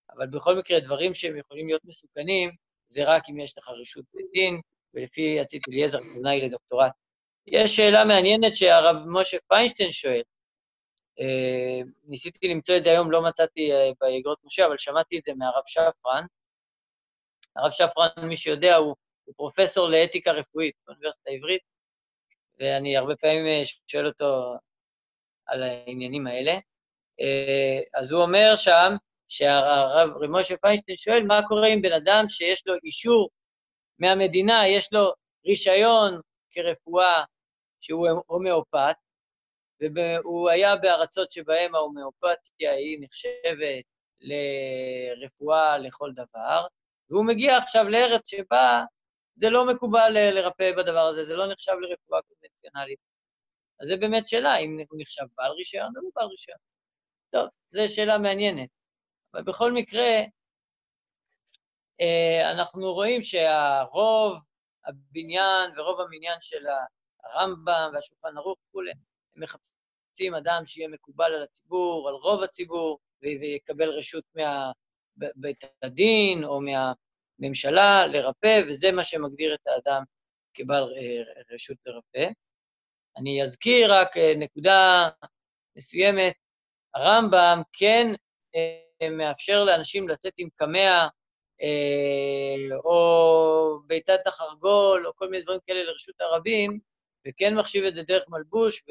[0.10, 2.52] אבל בכל מקרה, דברים שהם יכולים להיות מסוכנים,
[2.90, 4.62] זה רק אם יש לך רשות בדין,
[4.94, 6.92] ולפי עצית אליעזר, היא לדוקטורט.
[7.48, 10.22] יש שאלה מעניינת שהרב משה פיינשטיין שואל,
[11.20, 15.34] אה, ניסיתי למצוא את זה היום, לא מצאתי אה, באגרות משה, אבל שמעתי את זה
[15.38, 16.26] מהרב שפרן.
[17.56, 21.62] הרב שפרן, מי שיודע, הוא, הוא פרופסור לאתיקה רפואית באוניברסיטה העברית,
[22.60, 24.54] ואני הרבה פעמים אה, שואל אותו
[25.46, 26.54] על העניינים האלה.
[27.94, 28.96] אז הוא אומר שם,
[29.28, 33.30] שהרב משה פיינשטיין שואל, מה קורה עם בן אדם שיש לו אישור
[34.00, 35.14] מהמדינה, יש לו
[35.48, 36.20] רישיון
[36.50, 37.24] כרפואה
[37.86, 38.96] שהוא הומאופת,
[39.82, 43.86] והוא היה בארצות שבהן ההומאופתיה היא נחשבת
[44.22, 46.68] לרפואה לכל דבר,
[47.10, 48.84] והוא מגיע עכשיו לארץ שבה
[49.34, 53.00] זה לא מקובל לרפא בדבר הזה, זה לא נחשב לרפואה קונבנציונלית.
[53.80, 56.58] אז זו באמת שאלה, אם הוא נחשב בעל רישיון או לא בעל רישיון.
[57.30, 58.70] טוב, זו שאלה מעניינת.
[59.34, 60.22] אבל בכל מקרה,
[62.02, 64.38] אה, אנחנו רואים שהרוב
[64.86, 66.66] הבניין ורוב המניין של
[67.26, 73.90] הרמב"ם והשולחן ערוך וכולי, הם מחפשים אדם שיהיה מקובל על הציבור, על רוב הציבור, ויקבל
[73.90, 74.24] רשות
[75.18, 80.04] מבית הדין או מהממשלה לרפא, וזה מה שמגדיר את האדם
[80.54, 82.30] כבעל אה, רשות לרפא.
[83.18, 85.10] אני אזכיר רק אה, נקודה
[85.78, 86.34] מסוימת,
[86.94, 88.08] הרמב"ם כן
[88.56, 91.08] אה, מאפשר לאנשים לצאת עם קמע
[92.86, 96.80] או ביצת החרגול, או כל מיני דברים כאלה לרשות הרבים,
[97.28, 98.84] וכן מחשיב את זה דרך מלבוש,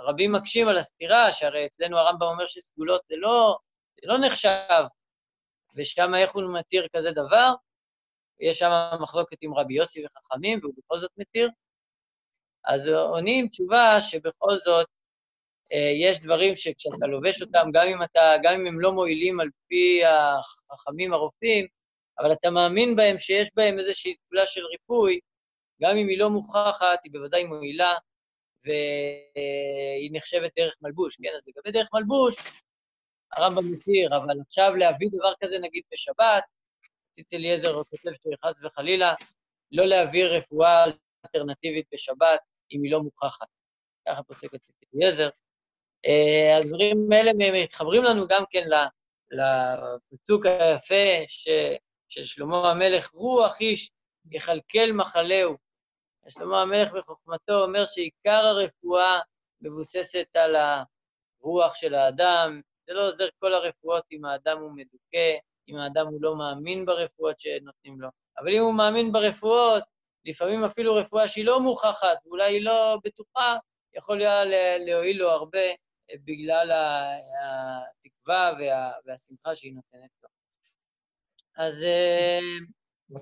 [0.00, 3.58] ורבים מקשים על הסתירה, שהרי אצלנו הרמב"ם אומר שסגולות זה לא,
[4.00, 4.84] זה לא נחשב,
[5.76, 7.52] ושם איך הוא מתיר כזה דבר?
[8.40, 8.70] יש שם
[9.00, 11.50] מחלוקת עם רבי יוסי וחכמים, והוא בכל זאת מתיר.
[12.64, 14.86] אז עונים תשובה שבכל זאת
[15.72, 19.48] אה, יש דברים שכשאתה לובש אותם, גם אם, אתה, גם אם הם לא מועילים על
[19.68, 20.00] פי
[20.70, 21.66] החכמים הרופאים,
[22.18, 25.20] אבל אתה מאמין בהם שיש בהם איזושהי תגולה של ריפוי,
[25.82, 27.94] גם אם היא לא מוכחת, היא בוודאי מועילה,
[28.64, 31.28] והיא נחשבת דרך מלבוש, כן?
[31.36, 32.34] אז לגבי דרך מלבוש,
[33.32, 36.44] הרמב"ם מתיר, אבל עכשיו להביא דבר כזה, נגיד בשבת,
[37.12, 39.14] ציץ אליעזר כותב שחס וחלילה,
[39.72, 40.84] לא להביא רפואה
[41.24, 42.40] אלטרנטיבית בשבת
[42.72, 43.46] אם היא לא מוכחת.
[44.08, 45.28] ככה פוסק את ציץ אליעזר.
[46.06, 48.68] אה, הדברים האלה מתחברים לנו גם כן
[49.30, 51.48] לפסוק היפה ש,
[52.08, 53.90] של שלמה המלך, רוח איש
[54.30, 55.67] יכלכל מחלהו.
[56.28, 59.20] שלמה המלך בחוכמתו אומר שעיקר הרפואה
[59.60, 65.36] מבוססת על הרוח של האדם, זה לא עוזר כל הרפואות אם האדם הוא מדוכא,
[65.68, 68.08] אם האדם הוא לא מאמין ברפואות שנותנים לו.
[68.38, 69.82] אבל אם הוא מאמין ברפואות,
[70.24, 73.56] לפעמים אפילו רפואה שהיא לא מוכחת, ואולי היא לא בטוחה,
[73.94, 74.22] יכול
[74.86, 75.66] להועיל לו הרבה
[76.24, 76.70] בגלל
[77.44, 80.28] התקווה וה, והשמחה שהיא נותנת לו.
[81.56, 82.38] אז אה,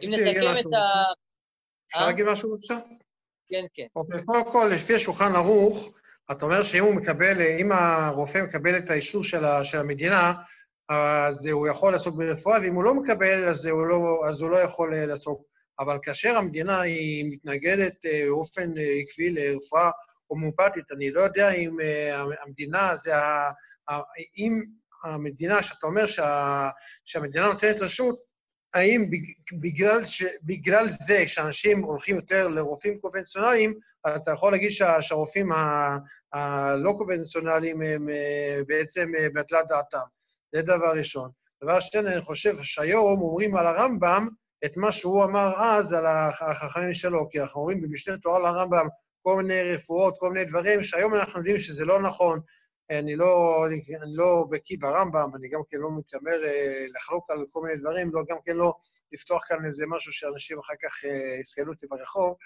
[0.05, 1.26] אם נסכם את ה...
[1.89, 2.07] אפשר אה?
[2.07, 2.79] להגיד משהו בבקשה?
[3.49, 3.87] כן, כן.
[3.97, 5.93] אוקיי, קודם כל, לפי השולחן ערוך,
[6.31, 10.33] אתה אומר שאם הוא מקבל, אם הרופא מקבל את האישור של, ה, של המדינה,
[10.89, 14.57] אז הוא יכול לעסוק ברפואה, ואם הוא לא מקבל, אז הוא לא, אז הוא לא
[14.57, 15.43] יכול אה, לעסוק.
[15.79, 19.91] אבל כאשר המדינה היא מתנגדת באופן עקבי לרפואה
[20.27, 21.77] הומואפתית, אני לא יודע אם
[22.47, 23.51] המדינה זה ה...
[24.39, 24.63] אם
[25.05, 26.69] המדינה, שאתה אומר שה,
[27.05, 28.19] שהמדינה נותנת רשות,
[28.77, 29.11] האם
[29.53, 33.75] בגלל, ש, בגלל זה שאנשים הולכים יותר לרופאים קונבנציונליים,
[34.17, 35.53] אתה יכול להגיד שה, שהרופאים
[36.33, 38.09] הלא קונבנציונליים הם
[38.69, 39.99] בעצם בהטלת דעתם.
[40.53, 41.31] זה דבר ראשון.
[41.63, 44.29] דבר שני, אני חושב שהיום אומרים על הרמב"ם
[44.65, 48.87] את מה שהוא אמר אז על החכמים שלו, כי אנחנו רואים במשנה תורה לרמב"ם
[49.23, 52.41] כל מיני רפואות, כל מיני דברים, שהיום אנחנו יודעים שזה לא נכון.
[52.91, 57.61] אני לא, אני, לא בקיא ברמב"ם, אני גם כן לא מתיימר אה, לחלוק על כל
[57.63, 58.75] מיני דברים, לא, גם כן לא
[59.13, 62.37] לפתוח כאן איזה משהו שאנשים אחר כך אה, יסכלו אותי ברחוב,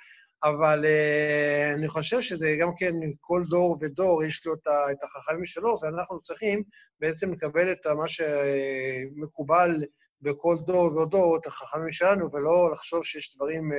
[0.42, 5.78] אבל אה, אני חושב שזה גם כן, כל דור ודור יש לו את החכמים שלו,
[5.82, 6.62] ואנחנו צריכים
[7.00, 9.84] בעצם לקבל את מה שמקובל
[10.22, 13.70] בכל דור ודור, את החכמים שלנו, ולא לחשוב שיש דברים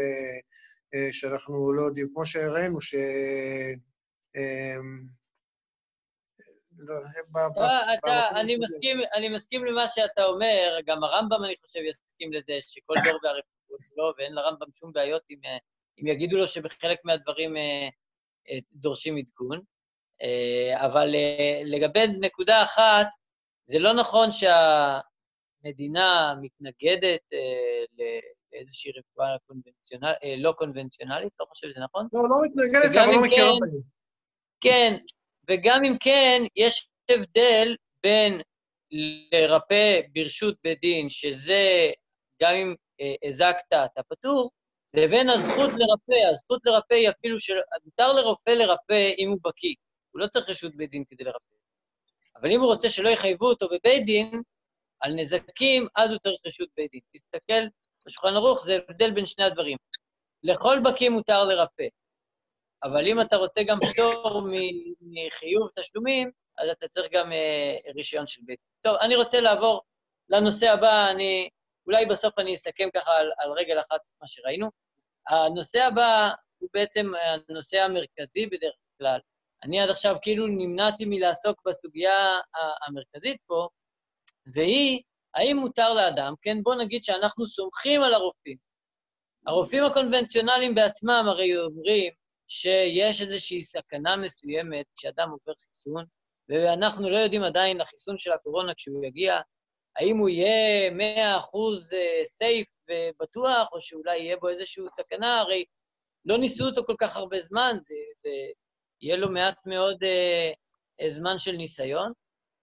[1.12, 2.95] שאנחנו לא יודעים, כמו שראינו, ש...
[9.16, 14.14] אני מסכים למה שאתה אומר, גם הרמב"ם, אני חושב, יסכים לזה, שכל דור והרפואות שלו,
[14.18, 15.40] ואין לרמב"ם שום בעיות אם,
[16.00, 17.56] אם יגידו לו שבחלק מהדברים
[18.72, 19.62] דורשים עדכון.
[20.76, 21.16] אבל
[21.66, 23.08] לגבי נקודה אחת,
[23.66, 27.22] זה לא נכון שהמדינה מתנגדת
[28.52, 32.08] לאיזושהי רפואה קונבנציונל, לא קונבנציונלית, לא חושב שזה נכון?
[32.14, 33.50] לא, לא מתנגדת, אבל לא מכירה
[34.62, 34.98] כן, כן,
[35.50, 38.42] וגם אם כן, יש הבדל בין
[39.32, 41.92] לרפא ברשות בית דין, שזה
[42.42, 42.76] גם אם
[43.28, 44.52] הזקת, אתה פטור,
[44.94, 46.30] לבין הזכות לרפא.
[46.32, 47.54] הזכות לרפא היא אפילו של...
[47.86, 49.76] מותר לרופא לרפא אם הוא בקיא.
[50.12, 51.56] הוא לא צריך רשות בית דין כדי לרפא.
[52.36, 54.42] אבל אם הוא רוצה שלא יחייבו אותו בבית דין
[55.00, 57.02] על נזקים, אז הוא צריך רשות בית דין.
[57.16, 57.68] תסתכל
[58.06, 59.78] בשולחן ערוך, זה הבדל בין שני הדברים.
[60.44, 61.88] לכל בקיא מותר לרפא.
[62.84, 64.42] אבל אם אתה רוצה גם פטור
[65.02, 68.60] מחיוב תשלומים, אז אתה צריך גם אה, רישיון של בית.
[68.82, 69.82] טוב, אני רוצה לעבור
[70.30, 71.50] לנושא הבא, אני,
[71.88, 74.70] אולי בסוף אני אסכם ככה על, על רגל אחת מה שראינו.
[75.28, 77.12] הנושא הבא הוא בעצם
[77.50, 79.20] הנושא המרכזי בדרך כלל.
[79.64, 82.40] אני עד עכשיו כאילו נמנעתי מלעסוק בסוגיה
[82.88, 83.68] המרכזית פה,
[84.54, 85.02] והיא,
[85.34, 88.58] האם מותר לאדם, כן, בוא נגיד שאנחנו סומכים על הרופאים.
[89.48, 92.12] הרופאים הקונבנציונליים בעצמם הרי אומרים
[92.54, 96.06] שיש איזושהי סכנה מסוימת כשאדם עובר חיסון,
[96.49, 99.39] ואנחנו לא יודעים עדיין לחיסון של הקורונה כשהוא יגיע,
[99.95, 100.93] האם הוא יהיה 100%
[102.26, 105.66] סייף ובטוח, או שאולי יהיה בו איזושהי סכנה, הרי
[106.26, 108.30] לא ניסו אותו כל כך הרבה זמן, זה, זה
[109.02, 112.12] יהיה לו מעט מאוד אה, זמן של ניסיון,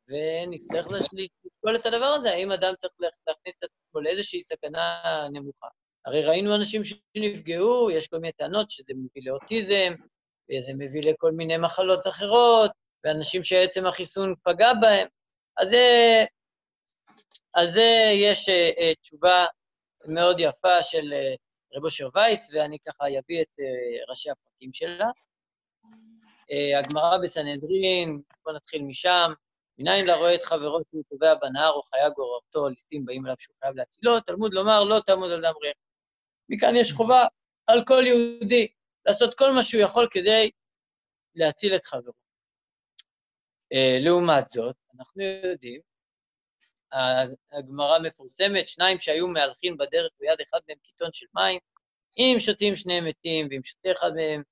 [0.09, 5.69] ונצטרך לשקול את הדבר הזה, האם אדם צריך להכניס את עצמו לאיזושהי סכנה נמוכה.
[6.09, 9.95] הרי ראינו אנשים שנפגעו, יש כל מיני טענות שזה מביא לאוטיזם,
[10.51, 12.71] וזה מביא לכל מיני מחלות אחרות,
[13.05, 15.07] ואנשים שעצם החיסון פגע בהם.
[15.57, 16.25] אז זה,
[17.53, 19.47] על זה יש uh, תשובה
[20.07, 25.11] מאוד יפה של uh, רב אושר וייס, ואני ככה אביא את uh, ראשי הפרקים שלה.
[26.51, 29.33] Uh, הגמרא בסנהדרין, בואו נתחיל משם.
[29.79, 33.57] מניין לה רואה את חברו שהוא טובע בנהר או חיה גוררתו, ליסטים באים אליו שהוא
[33.61, 35.88] חייב להצילו, תלמוד לומר לא תעמוד על דם ריח.
[36.49, 37.27] מכאן יש חובה
[37.67, 38.69] על כל יהודי
[39.07, 40.51] לעשות כל מה שהוא יכול כדי
[41.35, 42.13] להציל את חברו.
[43.73, 45.81] אה, לעומת זאת, אנחנו יודעים,
[47.53, 51.61] הגמרא מפורסמת, שניים שהיו מהלכים בדרך ביד אחד מהם קיטון של מים,
[52.19, 54.43] אם שותים שניהם מתים, ואם שותה אחד מהם,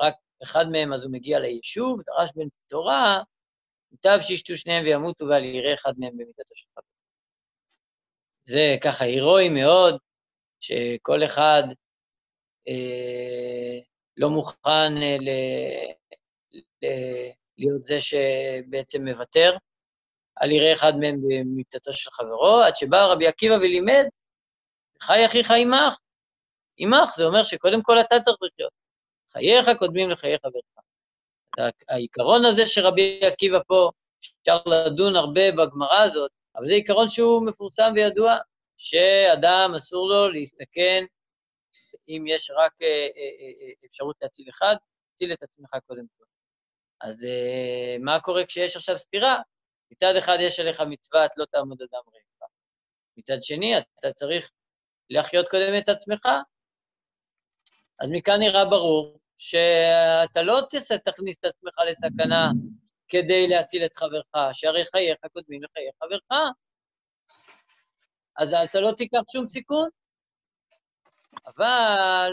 [0.00, 3.22] רק אחד מהם, אז הוא מגיע ליישוב, דרש בן תורה,
[3.92, 6.66] מוטב שישתו שניהם וימותו ואל יראה אחד מהם במיטתו של.
[8.44, 9.98] זה ככה הירואי מאוד,
[10.66, 11.62] שכל אחד
[12.68, 13.78] אה,
[14.16, 15.28] לא מוכן אה, ל,
[16.82, 16.86] ל,
[17.58, 19.56] להיות זה שבעצם מוותר
[20.36, 24.04] על יראה אחד מהם במיטתו של חברו, עד שבא רבי עקיבא ולימד,
[25.02, 25.96] חי אחיך עמך.
[26.76, 28.72] עמך זה אומר שקודם כל אתה צריך לחיות.
[29.32, 30.62] חייך קודמים לחיי חברך.
[31.88, 33.90] העיקרון הזה שרבי עקיבא פה,
[34.40, 38.36] אפשר לדון הרבה בגמרא הזאת, אבל זה עיקרון שהוא מפורסם וידוע,
[38.78, 41.04] שאדם אסור לו להסתכן
[42.08, 44.76] אם יש רק אה, אה, אה, אפשרות להציל אחד,
[45.14, 46.24] תציל את עצמך קודם כל.
[47.00, 47.26] אז
[48.00, 49.36] מה קורה כשיש עכשיו סתירה?
[49.90, 52.50] מצד אחד יש עליך מצוות לא תעמוד אדם רעך.
[53.16, 54.50] מצד שני, אתה צריך
[55.10, 56.26] להחיות קודם את עצמך.
[58.00, 60.60] אז מכאן נראה ברור שאתה לא
[61.04, 62.50] תכניס את עצמך לסכנה
[63.08, 66.52] כדי להציל את חברך, שהרי חייך קודמים לחיי חברך.
[68.38, 69.88] אז אתה לא תיקח שום סיכון.
[71.46, 72.32] אבל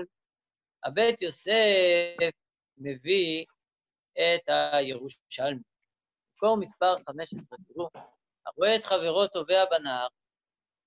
[0.84, 2.34] הבית יוסף
[2.78, 3.46] מביא
[4.12, 5.64] את הירושלמי.
[6.36, 7.90] מקור מספר 15, תראו,
[8.46, 10.08] הרואה את חברו טובע בנהר,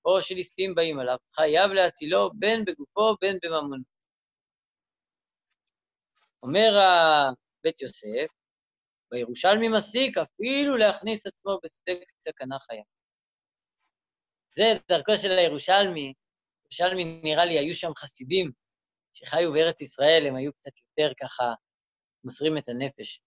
[0.04, 3.84] או שליסטים באים עליו, חייב להצילו בין בגופו בין בממונו.
[6.42, 6.72] אומר
[7.62, 8.32] בית יוסף,
[9.10, 12.82] בירושלמי מסיק אפילו להכניס עצמו בספק סכנה חיה.
[14.56, 16.12] זה דרכו של הירושלמי.
[16.64, 18.50] ירושלמי, נראה לי, היו שם חסידים
[19.12, 21.44] שחיו בארץ ישראל, הם היו קצת יותר ככה
[22.24, 23.20] מוסרים את הנפש.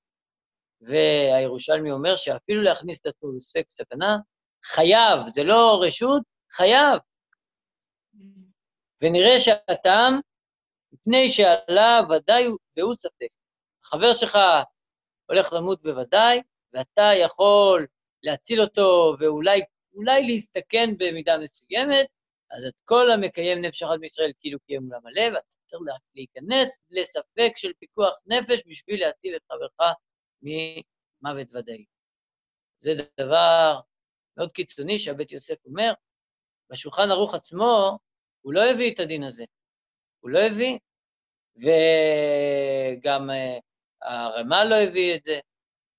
[0.82, 4.18] והירושלמי אומר שאפילו להכניס את עצמו בספק סכנה,
[4.66, 6.22] חייב, זה לא רשות,
[6.52, 7.00] חייב.
[9.02, 10.20] ונראה שהטעם,
[10.92, 13.28] מפני שעלה ודאי והוא ספק.
[13.84, 14.38] החבר שלך
[15.26, 16.42] הולך למות בוודאי,
[16.74, 17.88] ואתה יכול
[18.24, 19.62] להציל אותו ואולי
[20.00, 22.08] אולי להסתכן במידה מסוימת,
[22.52, 25.82] אז את כל המקיים נפש אחת מישראל כאילו קיים עולם מלא, ואתה צריך
[26.16, 29.96] להיכנס לספק של פיקוח נפש בשביל להציל את חברך
[30.42, 31.86] ממוות ודאי.
[32.78, 33.80] זה דבר
[34.38, 35.94] מאוד קיצוני שהבית יוסף אומר,
[36.70, 38.00] בשולחן ערוך עצמו,
[38.42, 39.44] הוא לא הביא את הדין הזה.
[40.20, 40.78] הוא לא הביא,
[41.56, 43.62] וגם uh,
[44.02, 45.40] הרמ"א לא הביא את זה,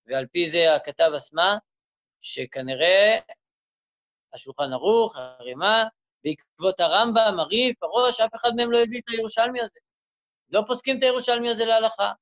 [0.07, 1.59] ועל פי זה הכתב אסמה,
[2.20, 3.18] שכנראה
[4.33, 5.85] השולחן ערוך, הרמ"א,
[6.24, 9.78] בעקבות הרמב"ם, הריף, הראש, אף אחד מהם לא הביא את הירושלמי הזה.
[10.51, 12.12] לא פוסקים את הירושלמי הזה להלכה.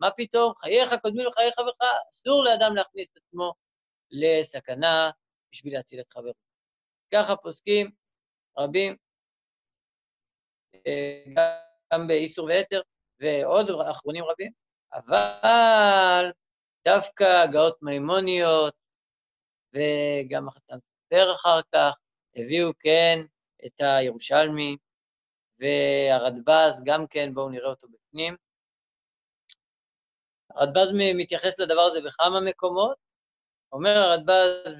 [0.00, 0.52] מה פתאום?
[0.58, 1.74] חייך קודמים לחיי חברך,
[2.10, 3.52] אסור לאדם להכניס את עצמו
[4.10, 5.10] לסכנה
[5.52, 6.32] בשביל להציל את חברו.
[7.14, 7.90] ככה פוסקים
[8.58, 8.96] רבים,
[10.86, 11.24] אה,
[11.92, 12.80] גם באיסור ויתר,
[13.20, 14.52] ועוד אחרונים רבים,
[14.92, 16.30] אבל
[16.88, 18.74] דווקא הגאות מימוניות,
[19.76, 21.94] וגם החתם סופר אחר כך,
[22.36, 23.20] הביאו כן
[23.66, 24.76] את הירושלמי,
[25.58, 28.36] והרדב"ז גם כן, בואו נראה אותו בפנים.
[30.50, 32.96] הרדב"ז מתייחס לדבר הזה בכמה מקומות.
[33.72, 34.72] אומר הרדב"ז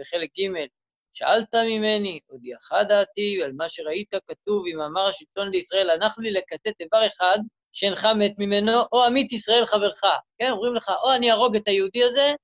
[0.00, 0.66] בחלק ג',
[1.12, 7.06] שאלת ממני, הודיעך דעתי על מה שראית כתוב במאמר השלטון לישראל, הנח לי לקצץ איבר
[7.06, 7.38] אחד
[7.72, 10.00] שאינך מת ממנו, או עמית ישראל חברך.
[10.38, 12.34] כן, אומרים לך, או אני אהרוג את היהודי הזה,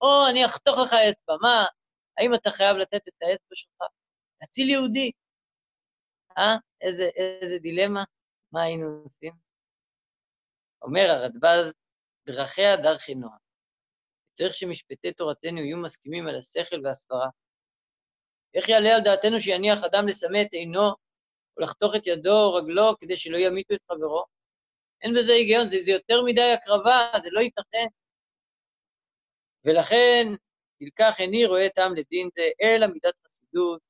[0.00, 1.34] או אני אחתוך לך אצבע.
[1.42, 1.64] מה,
[2.18, 3.82] האם אתה חייב לתת את האצבע שלך?
[4.40, 5.12] להציל יהודי.
[6.38, 6.56] אה?
[6.80, 7.08] איזה,
[7.42, 8.04] איזה דילמה,
[8.52, 9.32] מה היינו עושים?
[10.82, 11.72] אומר הרדב"ז,
[12.26, 13.38] דרכיה דרכי נועם.
[14.34, 17.28] צריך שמשפטי תורתנו יהיו מסכימים על השכל והסברה.
[18.54, 20.88] איך יעלה על דעתנו שיניח אדם לסמא את עינו,
[21.56, 24.24] או לחתוך את ידו או רגלו כדי שלא ימיתו את חברו?
[25.02, 27.86] אין בזה היגיון, זה, זה יותר מדי הקרבה, זה לא ייתכן.
[29.66, 30.26] ולכן,
[30.78, 33.80] תלקח איני רואה טעם לדין זה, אלא מידת חסידות,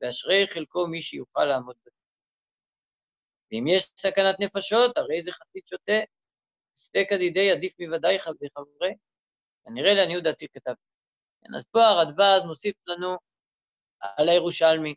[0.00, 1.90] ואשרי חלקו מי שיוכל לעמוד בזה.
[3.52, 6.00] ואם יש סכנת נפשות, הרי זה חסיד שותה,
[6.76, 8.94] ספק הדידי עדיף מוודאי חברי.
[9.64, 10.72] כנראה לעניות דעתי כתב.
[11.42, 13.16] כן, אז פה הרדב"ז מוסיף לנו
[14.00, 14.94] על הירושלמי.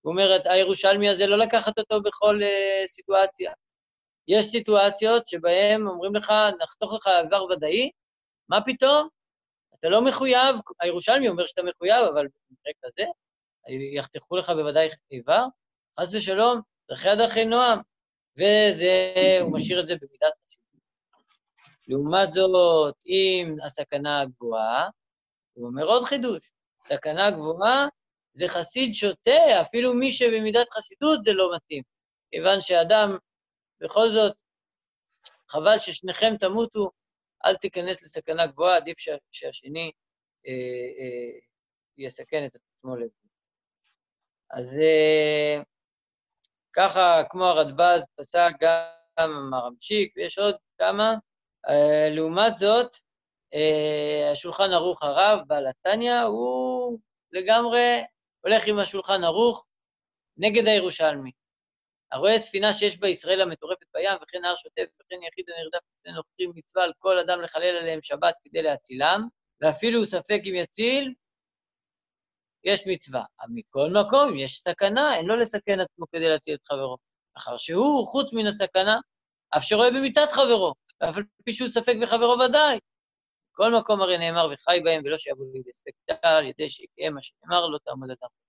[0.00, 3.52] הוא אומר, הירושלמי הזה לא לקחת אותו בכל uh, סיטואציה.
[4.28, 7.90] יש סיטואציות שבהן אומרים לך, נחתוך לך איבר ודאי,
[8.48, 9.19] מה פתאום?
[9.80, 13.04] אתה לא מחויב, הירושלמי אומר שאתה מחויב, אבל במקרה כזה,
[13.96, 15.44] יחתכו לך בוודאי איבר,
[16.00, 16.60] חס ושלום,
[16.90, 17.78] דרכי הדרכי נועם.
[18.36, 20.82] וזה, הוא משאיר את זה במידת חסידות.
[21.88, 24.88] לעומת זאת, אם הסכנה גבוהה,
[25.52, 26.50] הוא אומר עוד חידוש,
[26.82, 27.86] סכנה גבוהה
[28.32, 31.82] זה חסיד שוטה, אפילו מי שבמידת חסידות זה לא מתאים.
[32.30, 33.16] כיוון שאדם,
[33.80, 34.32] בכל זאת,
[35.48, 36.90] חבל ששניכם תמותו,
[37.46, 39.92] אל תיכנס לסכנה גבוהה, עדיף שה, שהשני
[40.46, 41.38] אה, אה,
[41.98, 43.10] יסכן את עצמו לבד.
[44.50, 45.62] אז אה,
[46.72, 51.14] ככה, כמו הרדב"ז פסק גם הרמשיק, ויש עוד כמה.
[51.68, 52.96] אה, לעומת זאת,
[53.54, 56.98] אה, השולחן ערוך הרב, בעל התניא, הוא
[57.32, 58.02] לגמרי
[58.40, 59.64] הולך עם השולחן ערוך
[60.36, 61.30] נגד הירושלמי.
[62.12, 66.52] הרואה ספינה שיש בה ישראל המטורפת בים, וכן הר שוטף, וכן יחיד הנרדף לפני נוכחים
[66.54, 69.28] מצווה על כל אדם לחלל עליהם שבת כדי להצילם,
[69.60, 71.14] ואפילו ספק אם יציל,
[72.64, 73.24] יש מצווה.
[73.48, 76.96] מכל מקום, יש סכנה, אין לו לסכן עצמו כדי להציל את חברו.
[77.36, 79.00] מאחר שהוא, חוץ מן הסכנה,
[79.56, 82.78] אף שרואה במיתת חברו, ואף על פי שהוא ספק וחברו ודאי.
[83.52, 87.66] בכל מקום הרי נאמר וחי בהם, ולא שיבוא לידי ספקתה, על ידי שיקיים מה שנאמר,
[87.66, 88.39] לא תעמוד אדם.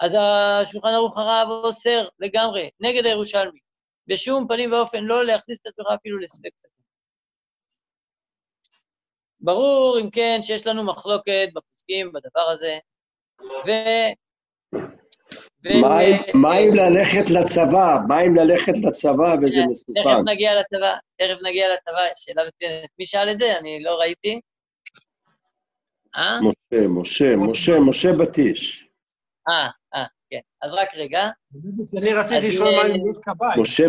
[0.00, 3.58] אז השולחן ערוך הרב אוסר לגמרי, נגד הירושלמי.
[4.06, 6.50] בשום פנים ואופן לא להכניס את התורה אפילו לספק.
[9.40, 12.78] ברור, אם כן, שיש לנו מחלוקת בפוסקים בדבר הזה,
[13.40, 13.70] ו...
[15.64, 15.68] ו...
[16.34, 17.96] מה אם ללכת לצבא?
[18.08, 20.00] מה אם ללכת לצבא וזה כן, מסוכן?
[20.02, 22.90] תכף נגיע לצבא, תכף נגיע לצבא, שאלה מצוינת.
[22.98, 23.58] מי שאל את זה?
[23.58, 24.40] אני לא ראיתי.
[26.16, 26.38] אה?
[26.40, 28.88] משה, משה, משה, משה בטיש.
[29.48, 29.68] אה,
[30.34, 30.66] כן.
[30.66, 31.20] אז רק רגע.
[31.98, 33.60] אני רציתי לשאול מה עם להיות כבאי.
[33.60, 33.82] משה.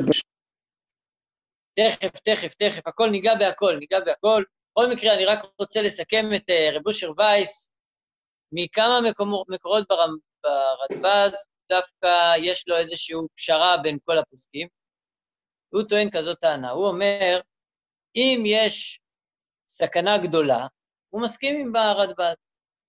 [1.79, 4.43] תכף, תכף, תכף, הכל ניגע בהכל, ניגע בהכל.
[4.71, 7.69] בכל מקרה, אני רק רוצה לסכם את uh, רב אושר וייס.
[8.51, 11.35] מכמה מקומות, מקורות ברמ- ברדב"ז,
[11.69, 14.67] דווקא יש לו איזושהי פשרה בין כל הפוסקים.
[15.73, 17.39] הוא טוען כזאת טענה, הוא אומר,
[18.15, 18.99] אם יש
[19.69, 20.67] סכנה גדולה,
[21.09, 22.35] הוא מסכים עם הרדב"ז.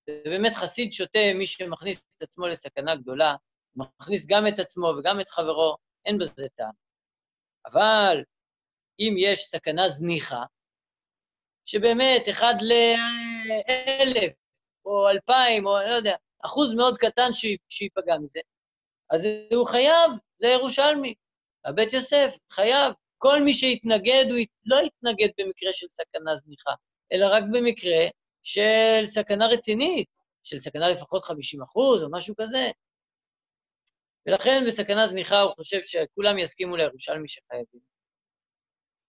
[0.06, 3.36] זה באמת חסיד שוטה, מי שמכניס את עצמו לסכנה גדולה,
[3.76, 6.70] מכניס גם את עצמו וגם את חברו, אין בזה טעם.
[7.66, 8.24] אבל
[9.00, 10.42] אם יש סכנה זניחה,
[11.64, 14.32] שבאמת אחד לאלף,
[14.84, 18.40] או אלפיים, או לא יודע, אחוז מאוד קטן שי- שייפגע מזה,
[19.10, 21.14] אז הוא חייב, זה ירושלמי.
[21.64, 22.92] הבית יוסף חייב.
[23.18, 26.70] כל מי שיתנגד, הוא לא יתנגד במקרה של סכנה זניחה,
[27.12, 28.06] אלא רק במקרה
[28.46, 30.08] של סכנה רצינית,
[30.42, 32.70] של סכנה לפחות 50 אחוז או משהו כזה.
[34.26, 37.80] ולכן בסכנה זניחה הוא חושב שכולם יסכימו לירושלמי שחייבים.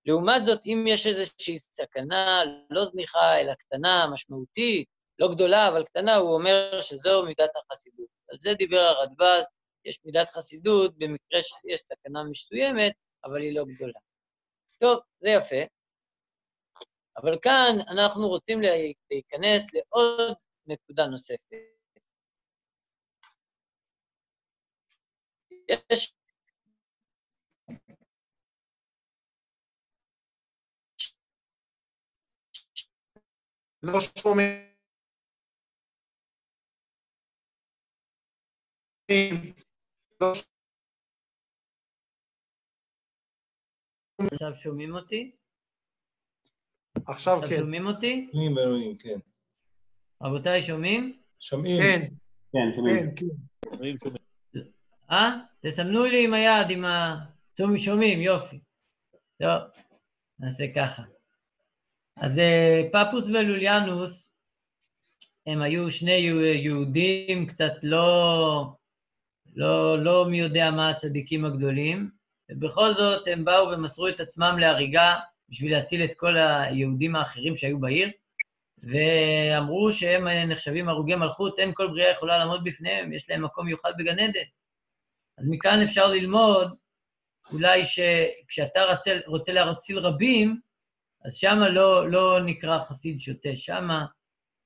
[0.06, 4.88] לעומת זאת, אם יש איזושהי סכנה לא זניחה, אלא קטנה, משמעותית,
[5.20, 8.08] לא גדולה, אבל קטנה, הוא אומר שזו מידת החסידות.
[8.32, 9.46] על זה דיבר הרדב"ז,
[9.86, 12.94] יש מידת חסידות במקרה שיש סכנה מסוימת,
[13.26, 14.00] אבל היא לא גדולה.
[14.78, 15.77] טוב, זה יפה.
[17.18, 18.70] אבל כאן אנחנו רוצים לה-
[19.12, 20.38] להיכנס לעוד
[20.68, 21.54] נקודה נוספת.
[25.92, 26.14] יש
[33.84, 34.68] לא שומעים.
[40.22, 40.34] לא
[44.32, 45.36] עכשיו שומעים אותי?
[47.08, 47.58] עכשיו עכשיו כן.
[47.60, 48.28] שומעים אותי?
[48.32, 49.20] שומעים ואלוהים, כן.
[50.24, 51.18] רבותיי, שומעים?
[51.40, 51.82] שומעים.
[51.82, 52.08] כן,
[52.54, 53.16] כן, שומעים.
[53.16, 53.76] כן, כן.
[53.76, 54.24] שומעים, שומעים.
[55.12, 55.32] אה?
[55.62, 57.18] תסמנו לי עם היד, עם ה...
[57.58, 58.60] שומעים, שומעים, יופי.
[59.42, 59.62] טוב,
[60.40, 61.04] נעשה ככה.
[62.18, 64.32] אז אה, פפוס ולוליאנוס,
[65.48, 68.74] הם היו שני יהו- יהודים קצת לא,
[69.56, 72.10] לא, לא מי יודע מה הצדיקים הגדולים,
[72.52, 75.14] ובכל זאת הם באו ומסרו את עצמם להריגה
[75.50, 78.10] בשביל להציל את כל היהודים האחרים שהיו בעיר,
[78.78, 83.92] ואמרו שהם נחשבים הרוגי מלכות, אין כל בריאה יכולה לעמוד בפניהם, יש להם מקום מיוחד
[83.98, 84.40] בגן עדן.
[85.38, 86.76] אז מכאן אפשר ללמוד
[87.52, 90.60] אולי שכשאתה רוצה, רוצה להציל רבים,
[91.26, 94.06] אז שמה לא, לא נקרא חסיד שוטה, שמה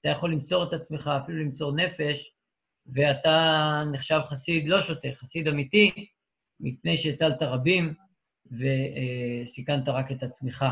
[0.02, 2.34] אתה יכול למסור את עצמך, אפילו למסור נפש,
[2.86, 6.08] ואתה נחשב חסיד לא שוטה, חסיד אמיתי,
[6.60, 7.94] מפני שהצלת רבים
[8.52, 10.66] וסיכנת רק את עצמך.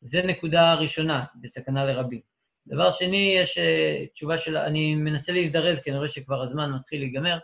[0.00, 2.20] זו נקודה ראשונה בסכנה לרבים.
[2.66, 4.56] דבר שני, יש אה, תשובה של...
[4.56, 7.38] אני מנסה להזדרז, כי אני רואה שכבר הזמן מתחיל להיגמר.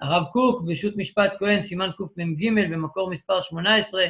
[0.00, 4.04] הרב קוק, בשו"ת משפט כהן, סימן קמ"ג, במקור מספר 18,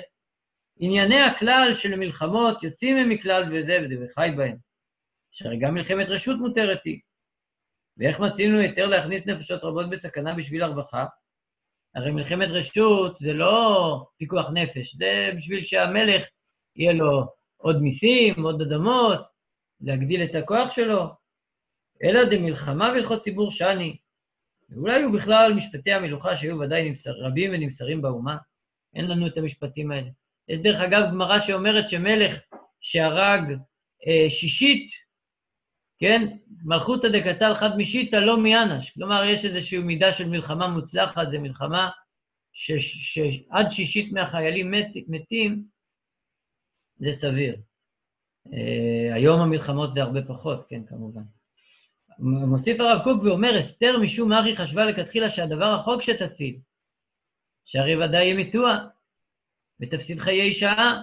[0.78, 4.56] ענייני הכלל של מלחמות יוצאים הם מכלל וזה ודברי חי בהם.
[5.30, 7.00] שהרי גם מלחמת רשות מותרת היא.
[7.96, 11.06] ואיך מצינו היתר להכניס נפשות רבות בסכנה בשביל הרווחה?
[11.95, 16.24] הרי מלחמת רשות זה לא פיקוח נפש, זה בשביל שהמלך
[16.76, 17.26] יהיה לו
[17.57, 19.20] עוד מיסים, עוד אדמות,
[19.80, 21.05] להגדיל את הכוח שלו.
[22.03, 23.97] אלא דמלחמה והלכות ציבור שאני.
[24.70, 28.36] ואולי היו בכלל משפטי המלוכה שהיו ודאי נמסר, רבים ונמסרים באומה.
[28.95, 30.09] אין לנו את המשפטים האלה.
[30.49, 32.41] יש דרך אגב גמרא שאומרת שמלך
[32.80, 33.43] שהרג
[34.07, 34.91] אה, שישית,
[35.99, 38.90] כן, מלכותא דקתל חד משיתא לא מיאנש.
[38.90, 41.90] כלומר, יש איזושהי מידה של מלחמה מוצלחת, זו מלחמה
[42.53, 45.64] שעד שישית מהחיילים מת, מתים,
[46.96, 47.57] זה סביר.
[48.53, 51.22] אה, היום המלחמות זה הרבה פחות, כן, כמובן.
[52.18, 56.59] מוסיף הרב קוק ואומר, אסתר משום מה היא חשבה לכתחילה שהדבר רחוק שתציל,
[57.64, 58.78] שהרי ודאי ימתוה,
[59.80, 61.03] ותפסיד חיי שעה.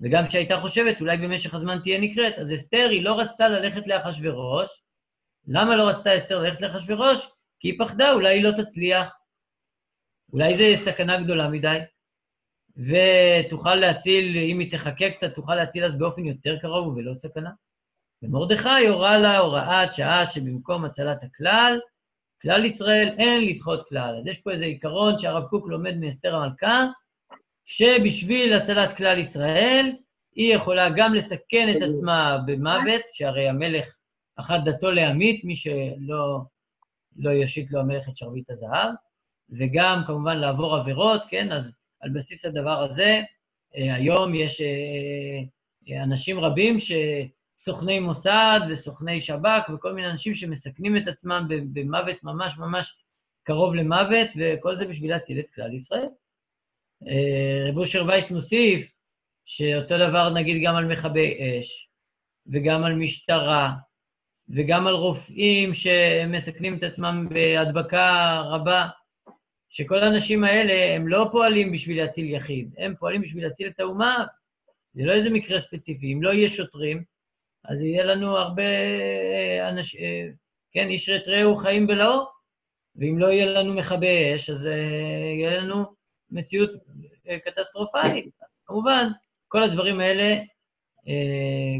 [0.00, 2.38] וגם כשהייתה חושבת, אולי במשך הזמן תהיה נקראת.
[2.38, 4.82] אז אסתר, היא לא רצתה ללכת לאחשוורוש.
[5.46, 7.28] למה לא רצתה אסתר ללכת לאחשוורוש?
[7.60, 9.14] כי היא פחדה, אולי היא לא תצליח.
[10.32, 11.78] אולי זו סכנה גדולה מדי.
[12.76, 17.50] ותוכל להציל, אם היא תחכה קצת, תוכל להציל אז באופן יותר קרוב ולא סכנה.
[18.22, 21.80] ומרדכי הורה לה הוראת שעה שבמקום הצלת הכלל,
[22.42, 24.18] כלל ישראל אין לדחות כלל.
[24.20, 26.84] אז יש פה איזה עיקרון שהרב קוק לומד מאסתר המלכה,
[27.76, 29.92] שבשביל הצלת כלל ישראל,
[30.34, 33.94] היא יכולה גם לסכן את עצמה במוות, שהרי המלך,
[34.36, 36.40] אחת דתו להמית, מי שלא
[37.16, 38.94] לא יושיט לו המלך את שרביט הזהב,
[39.50, 41.52] וגם כמובן לעבור עבירות, כן?
[41.52, 43.20] אז על בסיס הדבר הזה,
[43.76, 44.66] אה, היום יש אה,
[45.88, 52.58] אה, אנשים רבים שסוכני מוסד וסוכני שב"כ וכל מיני אנשים שמסכנים את עצמם במוות ממש
[52.58, 52.96] ממש
[53.42, 56.08] קרוב למוות, וכל זה בשביל להציל את כלל ישראל.
[57.68, 58.92] רב אושר וייס מוסיף
[59.44, 61.88] שאותו דבר נגיד גם על מכבי אש,
[62.46, 63.72] וגם על משטרה,
[64.48, 68.88] וגם על רופאים שמסכנים את עצמם בהדבקה רבה.
[69.68, 74.24] שכל האנשים האלה, הם לא פועלים בשביל להציל יחיד, הם פועלים בשביל להציל את האומה.
[74.94, 76.12] זה לא איזה מקרה ספציפי.
[76.12, 77.04] אם לא יהיה שוטרים,
[77.64, 78.62] אז יהיה לנו הרבה
[79.68, 80.00] אנשים,
[80.72, 82.24] כן, איש ראת רעהו חיים בלאו,
[82.96, 84.68] ואם לא יהיה לנו מכבי אש, אז
[85.36, 85.84] יהיה לנו
[86.30, 86.70] מציאות
[87.44, 88.30] קטסטרופלית.
[88.66, 89.08] כמובן,
[89.48, 90.40] כל הדברים האלה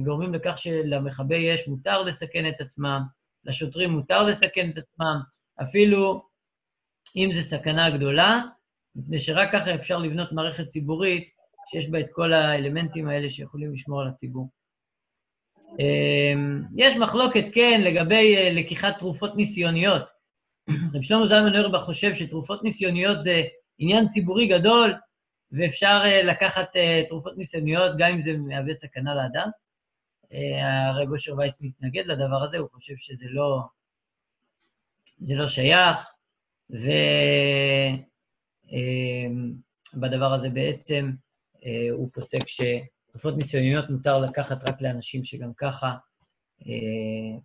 [0.05, 3.03] גורמים לכך שלמכבי אש מותר לסכן את עצמם,
[3.45, 5.21] לשוטרים מותר לסכן את עצמם,
[5.63, 6.23] אפילו
[7.17, 8.41] אם זו סכנה גדולה,
[8.97, 11.29] מפני שרק ככה אפשר לבנות מערכת ציבורית
[11.71, 14.51] שיש בה את כל האלמנטים האלה שיכולים לשמור על הציבור.
[15.79, 20.03] אמ, יש מחלוקת, כן, לגבי אה, לקיחת תרופות ניסיוניות.
[20.95, 23.43] רב שלמה זלמן אוירבך חושב שתרופות ניסיוניות זה
[23.79, 24.95] עניין ציבורי גדול,
[25.53, 29.49] ואפשר אה, לקחת אה, תרופות ניסיוניות גם אם זה מהווה סכנה לאדם.
[30.63, 33.61] הרב אושר וייס מתנגד לדבר הזה, הוא חושב שזה לא,
[35.29, 36.13] לא שייך.
[39.95, 41.11] ובדבר הזה בעצם
[41.65, 45.95] אה, הוא פוסק שתרופות ניסיוניות מותר לקחת רק לאנשים שגם ככה
[46.67, 47.39] אה,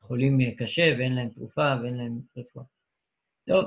[0.00, 2.64] חולים קשה ואין להם תרופה ואין להם רפואה.
[3.46, 3.64] טוב,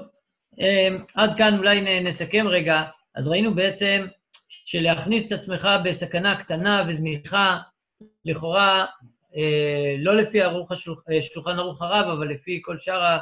[1.15, 2.83] עד כאן אולי נסכם רגע.
[3.15, 4.05] אז ראינו בעצם
[4.47, 7.59] שלהכניס את עצמך בסכנה קטנה וזניחה,
[8.25, 8.85] לכאורה,
[9.35, 10.39] אה, לא לפי
[11.21, 13.19] שולחן ערוך הרב, אבל לפי כל שאר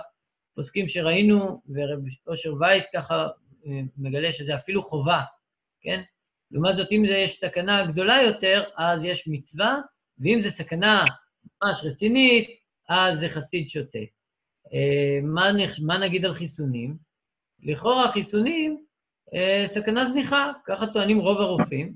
[0.56, 3.28] פוסקים שראינו, ורב אושר וייס ככה
[3.68, 5.22] אה, מגלה שזה אפילו חובה,
[5.82, 6.02] כן?
[6.52, 9.78] לעומת זאת, אם יש סכנה גדולה יותר, אז יש מצווה,
[10.20, 11.06] ואם זו סכנה
[11.64, 12.50] ממש רצינית,
[12.90, 14.00] אז זה חסיד שותה.
[14.74, 15.52] אה, מה,
[15.86, 16.98] מה נגיד על חיסונים?
[17.60, 18.82] לכאורה חיסונים, אה,
[19.66, 21.94] סכנה זניחה, ככה טוענים רוב הרופאים,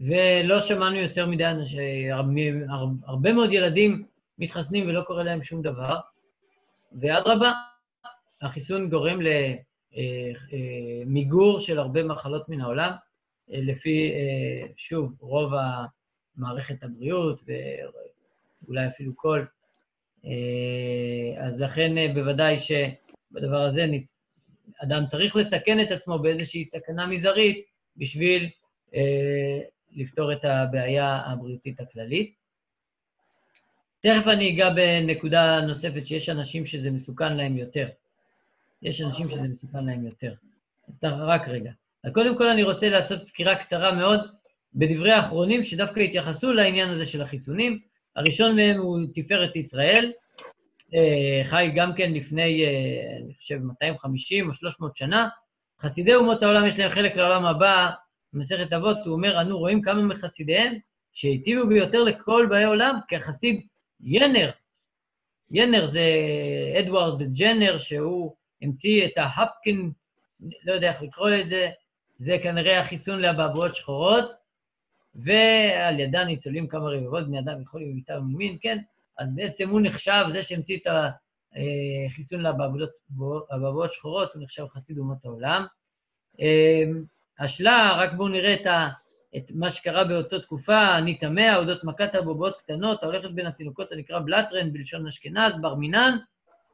[0.00, 2.12] ולא שמענו יותר מדי אנשים,
[3.06, 4.04] הרבה מאוד ילדים
[4.38, 5.98] מתחסנים ולא קורה להם שום דבר,
[7.00, 7.52] ואדרבה,
[8.42, 9.18] החיסון גורם
[11.06, 12.92] למיגור של הרבה מחלות מן העולם,
[13.48, 14.12] לפי,
[14.76, 15.52] שוב, רוב
[16.36, 17.42] מערכת הבריאות,
[18.66, 19.44] ואולי אפילו כל.
[21.38, 23.86] אז לכן בוודאי שבדבר הזה
[24.82, 27.64] אדם צריך לסכן את עצמו באיזושהי סכנה מזערית
[27.96, 28.48] בשביל
[29.92, 32.34] לפתור את הבעיה הבריאותית הכללית.
[34.00, 37.88] תכף אני אגע בנקודה נוספת שיש אנשים שזה מסוכן להם יותר.
[38.82, 40.34] יש אנשים שזה מסוכן להם יותר.
[41.02, 41.70] רק רגע.
[42.04, 44.20] אז קודם כל אני רוצה לעשות סקירה קצרה מאוד
[44.74, 47.78] בדברי האחרונים, שדווקא התייחסו לעניין הזה של החיסונים.
[48.16, 50.23] הראשון מהם הוא תפארת ישראל, אה,
[51.44, 55.28] חי גם כן לפני, אה, אני חושב, 250 או 300 שנה.
[55.80, 57.90] חסידי אומות העולם יש להם חלק לעולם הבא,
[58.32, 60.74] במסכת אבות, הוא אומר, אנו רואים כמה מחסידיהם
[61.12, 63.66] שהיטיבו ביותר לכל באי עולם, כחסיד
[64.00, 64.50] ינר.
[65.50, 66.02] ינר זה
[66.80, 69.90] אדוארד ג'נר, שהוא המציא את ההפקין
[70.64, 71.70] לא יודע איך לקרוא את זה,
[72.18, 74.30] זה כנראה החיסון לאבעבועות שחורות,
[75.14, 78.78] ועל ידה ניצולים כמה רבבות בני אדם יכולים במיטה וממין, כן?
[79.18, 80.86] אז בעצם הוא נחשב, זה שהמציא את
[82.10, 85.66] החיסון לאבעבועות שחורות, הוא נחשב חסיד אומות העולם.
[87.38, 88.88] השלה, רק בואו נראה את, ה,
[89.36, 94.18] את מה שקרה באותה תקופה, אני תמה, אודות מכת הבובות קטנות, ההולכת בין התינוקות הנקרא
[94.18, 96.16] בלטרן בלשון אשכנז, בר מינן,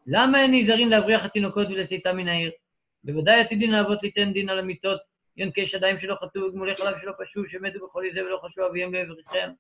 [0.06, 2.50] למה הם נזהרים להבריח התינוקות ולצאתם מן העיר?
[3.04, 5.00] בוודאי עתידין האבות ליתן דין על המיטות,
[5.36, 9.50] יונקי שדיים שלא חטאו וגמולי חלב שלא פשעו, שמתו בכל איזה ולא חשו אביהם לעבריכם.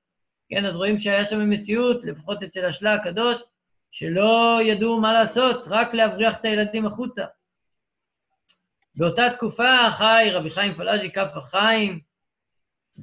[0.50, 3.42] כן, אז רואים שהיה שם מציאות, לפחות אצל השלה הקדוש,
[3.90, 7.24] שלא ידעו מה לעשות, רק להבריח את הילדים החוצה.
[8.94, 12.00] באותה תקופה חי רבי חיים פלאז'י כף החיים,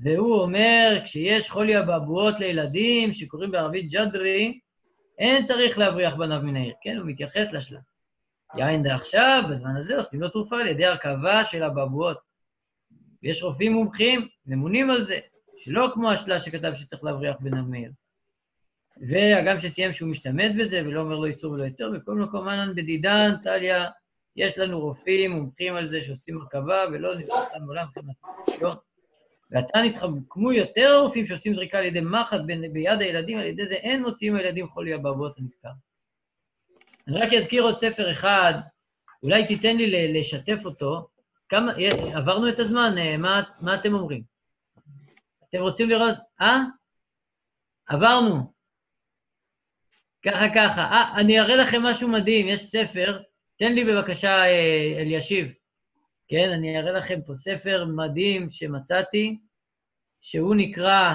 [0.01, 4.59] והוא אומר, כשיש חולי אבעבועות לילדים שקוראים בערבית ג'דרי,
[5.19, 6.97] אין צריך להבריח בניו מן העיר, כן?
[6.97, 7.79] הוא מתייחס לשלב.
[8.55, 12.17] יין דעכשיו, בזמן הזה עושים לו תרופה על ידי הרכבה של אבעבועות.
[13.23, 15.19] ויש רופאים מומחים, ממונים על זה,
[15.67, 17.91] שלא כמו השלה שכתב שצריך להבריח בניו מהעיר.
[19.09, 23.31] והגם שסיים שהוא משתמט בזה ולא אומר לו איסור ולא יותר, בכל מקום אנן בדידן,
[23.43, 23.85] טליה,
[24.35, 27.85] יש לנו רופאים מומחים על זה שעושים הרכבה ולא נפתח מעולם
[28.61, 28.73] לא.
[29.51, 32.39] ועתה נתחכמו יותר הרופאים שעושים זריקה על ידי מחט
[32.73, 35.69] ביד הילדים, על ידי זה אין מוציאים הילדים חולי אבעבועות הנזכר.
[37.07, 38.53] אני רק אזכיר עוד ספר אחד,
[39.23, 41.07] אולי תיתן לי לשתף אותו.
[41.49, 41.73] כמה,
[42.13, 44.36] עברנו את הזמן, אה, מה, מה אתם אומרים?
[45.49, 46.15] אתם רוצים לראות?
[46.41, 46.57] אה?
[47.87, 48.53] עברנו.
[50.25, 50.81] ככה, ככה.
[50.81, 53.21] אה, אני אראה לכם משהו מדהים, יש ספר,
[53.59, 55.47] תן לי בבקשה, אה, אלישיב.
[56.27, 59.39] כן, אני אראה לכם פה ספר מדהים שמצאתי,
[60.21, 61.13] שהוא נקרא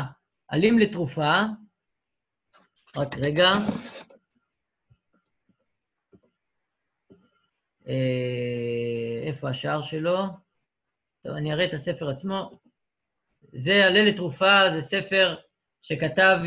[0.49, 1.41] עלים לתרופה.
[2.97, 3.49] רק רגע.
[7.89, 10.26] אה, איפה השער שלו?
[11.22, 12.61] טוב, אני אראה את הספר עצמו.
[13.53, 15.34] זה עלה לתרופה, זה ספר
[15.82, 16.38] שכתב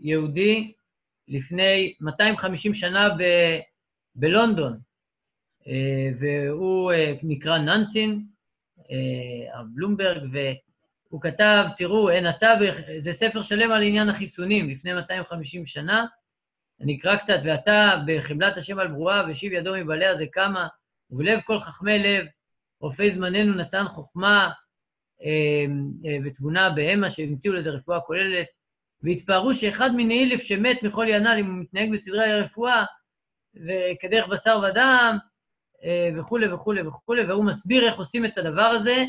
[0.00, 0.72] יהודי
[1.28, 3.58] לפני 250 שנה ב-
[4.14, 4.78] בלונדון.
[5.66, 8.24] אה, והוא אה, נקרא ננסין,
[8.90, 12.54] אה, בלומברג, והוא כתב, תראו, אין אתה,
[12.98, 16.06] זה ספר שלם על עניין החיסונים, לפני 250 שנה.
[16.80, 20.68] אני אקרא קצת, ואתה בחמלת השם על ברורה, ושיב ידו מבעליה זה כמה,
[21.10, 22.26] ובלב כל חכמי לב,
[22.80, 24.50] רופאי זמננו נתן חוכמה
[26.24, 28.46] ותבונה בהמה, שהמציאו לזה רפואה כוללת,
[29.02, 32.84] והתפארו שאחד מיני אלף שמת מכל ינ"ל, אם הוא מתנהג בסדרי הרפואה,
[33.54, 35.18] וכדרך בשר ודם,
[35.84, 39.04] אה, וכולי וכולי וכולי, והוא מסביר איך עושים את הדבר הזה.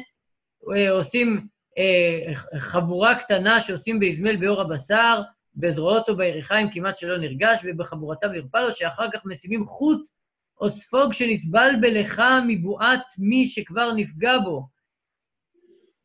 [0.76, 1.48] אה, עושים
[1.78, 5.22] אה, חבורה קטנה שעושים באזמל באור הבשר,
[5.56, 10.06] בזרועות או בירכיים כמעט שלא נרגש, ובחבורתם נרפא לו, שאחר כך משימים חוט
[10.62, 14.68] או ספוג שנטבל בלך מבועת מי שכבר נפגע בו.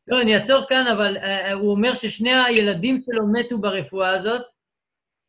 [0.07, 4.41] לא, אני אעצור כאן, אבל uh, הוא אומר ששני הילדים שלו מתו ברפואה הזאת,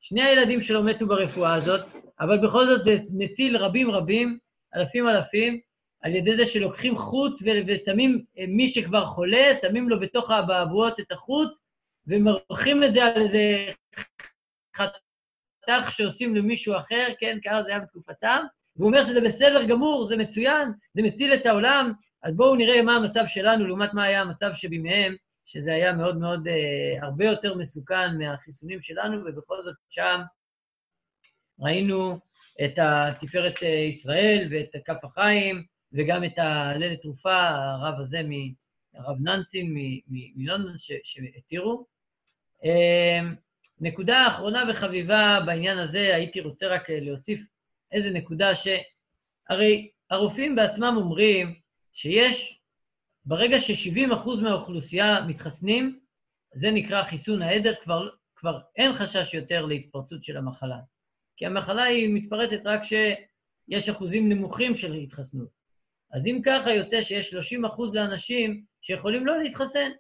[0.00, 1.80] שני הילדים שלו מתו ברפואה הזאת,
[2.20, 4.38] אבל בכל זאת זה מציל רבים רבים,
[4.74, 5.60] אלפים אלפים,
[6.02, 11.12] על ידי זה שלוקחים חוט ושמים אה, מי שכבר חולה, שמים לו בתוך האבעבועות את
[11.12, 11.52] החוט,
[12.06, 13.72] ומרחים את זה על איזה
[14.76, 18.42] חתך שעושים למישהו אחר, כן, ככה זה היה בתקופתם,
[18.76, 21.92] והוא אומר שזה בסדר גמור, זה מצוין, זה מציל את העולם,
[22.22, 25.16] אז בואו נראה מה המצב שלנו לעומת מה היה המצב שבימיהם,
[25.46, 30.20] שזה היה מאוד מאוד, אה, הרבה יותר מסוכן מהחיסונים שלנו, ובכל זאת שם
[31.60, 32.18] ראינו
[32.64, 38.20] את התפארת אה, ישראל ואת כף החיים, וגם את הליל תרופה, הרב הזה,
[38.94, 39.74] הרב ננסין
[40.36, 41.86] מלונדון, שהתירו.
[42.64, 43.20] אה,
[43.80, 47.40] נקודה אחרונה וחביבה בעניין הזה, הייתי רוצה רק אה, להוסיף
[47.92, 51.54] איזה נקודה שהרי הרופאים בעצמם אומרים
[51.98, 52.60] שיש,
[53.24, 56.00] ברגע ש-70% מהאוכלוסייה מתחסנים,
[56.54, 60.78] זה נקרא חיסון העדר, כבר, כבר אין חשש יותר להתפרצות של המחלה.
[61.36, 65.48] כי המחלה היא מתפרצת רק כשיש אחוזים נמוכים של התחסנות.
[66.12, 69.90] אז אם ככה יוצא שיש 30 אחוז לאנשים שיכולים לא להתחסן.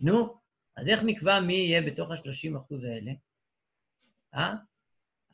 [0.00, 0.38] נו,
[0.76, 3.12] אז איך נקבע מי יהיה בתוך ה-30 אחוז האלה?
[4.34, 4.54] אה?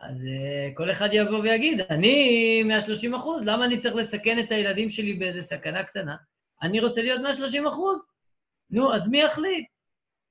[0.01, 4.91] אז uh, כל אחד יבוא ויגיד, אני מה-30 אחוז, למה אני צריך לסכן את הילדים
[4.91, 6.17] שלי באיזה סכנה קטנה?
[6.63, 7.99] אני רוצה להיות מה-30 אחוז.
[8.71, 9.67] נו, אז מי יחליט?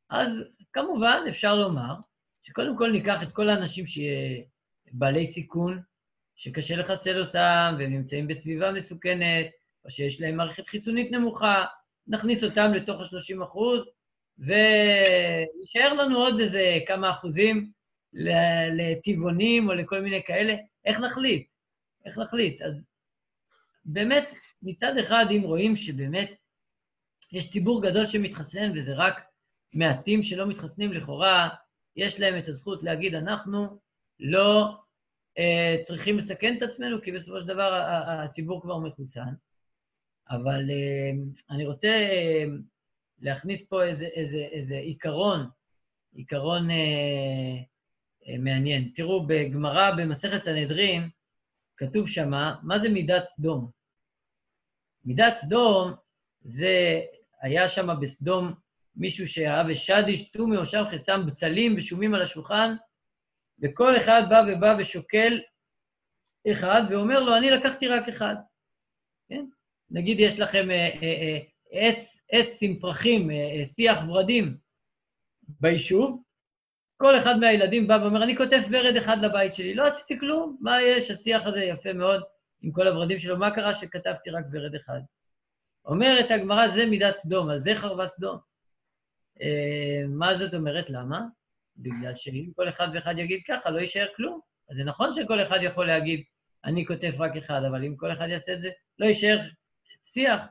[0.09, 0.43] אז
[0.73, 1.93] כמובן, אפשר לומר
[2.43, 5.81] שקודם כל ניקח את כל האנשים שבעלי סיכון,
[6.35, 9.47] שקשה לחסל אותם והם נמצאים בסביבה מסוכנת,
[9.85, 11.65] או שיש להם מערכת חיסונית נמוכה,
[12.07, 13.81] נכניס אותם לתוך ה-30 אחוז,
[14.37, 17.71] ויישאר לנו עוד איזה כמה אחוזים
[18.13, 20.55] לטבעונים או לכל מיני כאלה.
[20.85, 21.47] איך נחליט?
[22.05, 22.61] איך נחליט?
[22.61, 22.81] אז
[23.85, 24.31] באמת,
[24.61, 26.31] מצד אחד, אם רואים שבאמת
[27.31, 29.21] יש ציבור גדול שמתחסן וזה רק
[29.73, 31.49] מעטים שלא מתחסנים, לכאורה
[31.95, 33.79] יש להם את הזכות להגיד, אנחנו
[34.19, 34.77] לא
[35.37, 37.73] אה, צריכים לסכן את עצמנו, כי בסופו של דבר
[38.07, 39.33] הציבור כבר מחוסן.
[40.29, 41.11] אבל אה,
[41.49, 42.45] אני רוצה אה,
[43.19, 45.49] להכניס פה איזה, איזה, איזה עיקרון,
[46.13, 47.55] עיקרון אה,
[48.37, 48.91] מעניין.
[48.95, 51.09] תראו, בגמרא במסכת סנהדרין,
[51.77, 53.71] כתוב שמה, מה זה מידת סדום?
[55.05, 55.93] מידת סדום
[56.41, 57.01] זה,
[57.41, 58.53] היה שם בסדום
[58.95, 62.75] מישהו שהיה בשדיש תומי או שם חסם בצלים ושומים על השולחן,
[63.61, 65.39] וכל אחד בא ובא ושוקל
[66.51, 68.35] אחד, ואומר לו, אני לקחתי רק אחד.
[69.29, 69.45] כן?
[69.91, 71.39] נגיד יש לכם אה, אה, אה,
[71.71, 74.57] עץ, עץ עם פרחים, אה, אה, שיח ורדים
[75.47, 76.23] ביישוב,
[77.01, 79.73] כל אחד מהילדים בא ואומר, אני כותב ורד אחד לבית שלי.
[79.73, 81.11] לא עשיתי כלום, מה יש?
[81.11, 82.23] השיח הזה יפה מאוד
[82.61, 84.99] עם כל הורדים שלו, מה קרה שכתבתי רק ורד אחד?
[85.85, 88.37] אומרת הגמרא, זה מידת סדום, על זה חרבה סדום.
[89.41, 90.89] אה, מה זאת אומרת?
[90.89, 91.21] למה?
[91.77, 94.39] בגלל שאם כל אחד ואחד יגיד ככה, לא יישאר כלום.
[94.69, 96.23] אז זה נכון שכל אחד יכול להגיד,
[96.65, 98.69] אני כותב רק אחד, אבל אם כל אחד יעשה את זה,
[98.99, 99.39] לא יישאר
[100.03, 100.41] שיח.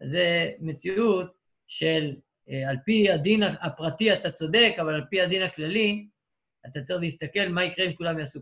[0.00, 1.34] זה מציאות
[1.66, 2.14] של
[2.48, 6.08] על פי הדין הפרטי אתה צודק, אבל על פי הדין הכללי,
[6.66, 8.40] אתה צריך להסתכל מה יקרה אם כולם יעשו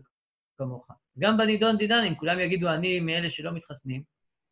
[0.57, 0.87] כמוך.
[1.19, 4.03] גם בנידון דידן, אם כולם יגידו, אני מאלה שלא מתחסנים,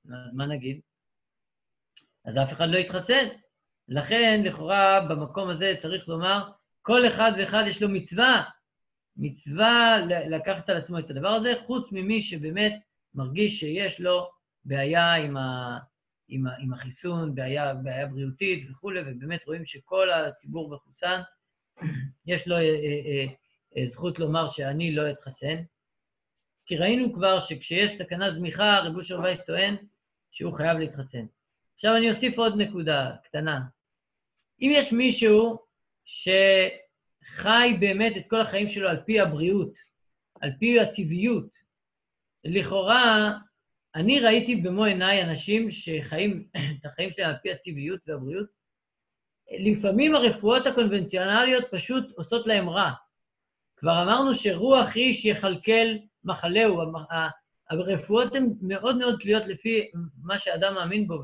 [0.05, 0.79] אז מה נגיד?
[2.25, 3.27] אז אף אחד לא יתחסן.
[3.87, 6.49] לכן, לכאורה, במקום הזה צריך לומר,
[6.81, 8.43] כל אחד ואחד יש לו מצווה,
[9.17, 12.73] מצווה לקחת על עצמו את הדבר הזה, חוץ ממי שבאמת
[13.15, 14.29] מרגיש שיש לו
[14.65, 15.77] בעיה עם, ה,
[16.31, 21.21] עם, עם החיסון, בעיה, בעיה בריאותית וכולי, ובאמת רואים שכל הציבור מחוסן,
[22.25, 23.25] יש לו אה, אה,
[23.77, 25.55] אה, זכות לומר שאני לא אתחסן.
[26.65, 29.75] כי ראינו כבר שכשיש סכנה זמיחה, רב אושר וייס טוען
[30.31, 31.25] שהוא חייב להתחסן.
[31.75, 33.61] עכשיו אני אוסיף עוד נקודה קטנה.
[34.61, 35.59] אם יש מישהו
[36.05, 39.73] שחי באמת את כל החיים שלו על פי הבריאות,
[40.41, 41.49] על פי הטבעיות,
[42.43, 43.31] לכאורה,
[43.95, 46.47] אני ראיתי במו עיניי אנשים שחיים
[46.79, 48.47] את החיים שלהם על פי הטבעיות והבריאות,
[49.59, 52.91] לפעמים הרפואות הקונבנציונליות פשוט עושות להם רע.
[53.77, 55.87] כבר אמרנו שרוח איש יכלכל
[56.23, 56.81] מחלהו,
[57.69, 59.91] הרפואות הן מאוד מאוד תלויות לפי
[60.23, 61.21] מה שאדם מאמין בו,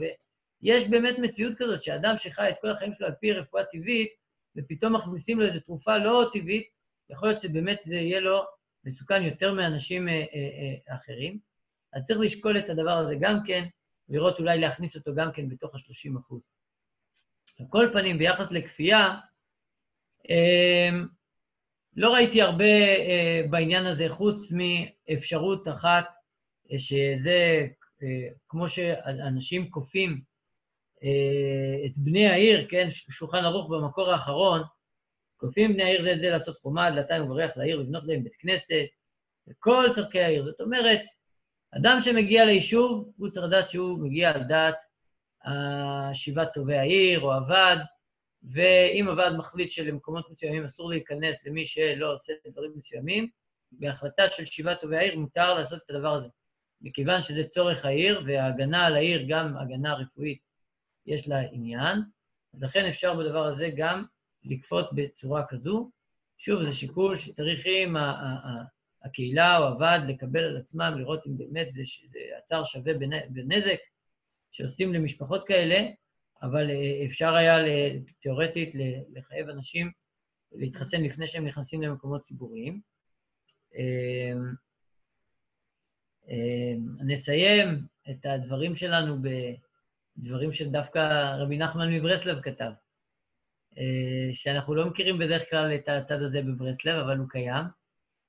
[0.61, 4.09] יש באמת מציאות כזאת שאדם שחי את כל החיים שלו על פי רפואה טבעית,
[4.55, 6.67] ופתאום מכניסים לו איזו תרופה לא טבעית,
[7.09, 8.43] יכול להיות שבאמת זה יהיה לו
[8.83, 10.19] מסוכן יותר מאנשים אה, אה,
[10.89, 11.39] אה, אחרים.
[11.93, 13.63] אז צריך לשקול את הדבר הזה גם כן,
[14.09, 16.41] לראות אולי להכניס אותו גם כן בתוך ה-30 אחוז.
[17.59, 19.15] על כל פנים, ביחס לכפייה,
[20.29, 20.89] אה,
[21.97, 26.05] לא ראיתי הרבה אה, בעניין הזה, חוץ מאפשרות אחת,
[26.71, 27.67] אה, שזה
[28.03, 30.21] אה, כמו שאנשים כופים
[31.85, 34.61] את בני העיר, כן, שולחן ערוך במקור האחרון,
[35.37, 38.85] כופים בני העיר זה את זה לעשות חומה, דלתיים ובריח לעיר, לבנות להם בית כנסת,
[39.47, 40.45] וכל צורכי העיר.
[40.45, 41.01] זאת אומרת,
[41.75, 44.75] אדם שמגיע ליישוב, הוא צריך לדעת שהוא מגיע על דעת
[46.13, 47.79] שבעת טובי העיר או הוועד,
[48.43, 53.29] ואם הוועד מחליט שלמקומות מסוימים אסור להיכנס למי שלא עושה דברים מסוימים,
[53.71, 56.27] בהחלטה של שבעת טובי העיר מותר לעשות את הדבר הזה.
[56.81, 60.39] מכיוון שזה צורך העיר, וההגנה על העיר, גם הגנה רפואית,
[61.05, 61.99] יש לה עניין,
[62.53, 64.03] אז לכן אפשר בדבר הזה גם
[64.43, 65.91] לכפות בצורה כזו.
[66.37, 67.95] שוב, זה שיקול שצריכים
[69.07, 71.81] הקהילה או הוועד לקבל על עצמם, לראות אם באמת זה,
[72.11, 72.93] זה הצער שווה
[73.29, 73.79] בנזק
[74.51, 75.89] שעושים למשפחות כאלה,
[76.41, 77.57] אבל אה, אפשר היה
[78.19, 78.73] תיאורטית
[79.13, 79.91] לחייב אנשים
[80.51, 82.81] להתחסן לפני שהם נכנסים למקומות ציבוריים.
[83.75, 84.53] אמ,
[86.29, 87.67] אמ, נסיים
[88.09, 89.27] את הדברים שלנו ב...
[90.17, 92.71] דברים שדווקא רבי נחמן מברסלב כתב,
[93.77, 97.65] אה, שאנחנו לא מכירים בדרך כלל את הצד הזה בברסלב, אבל הוא קיים.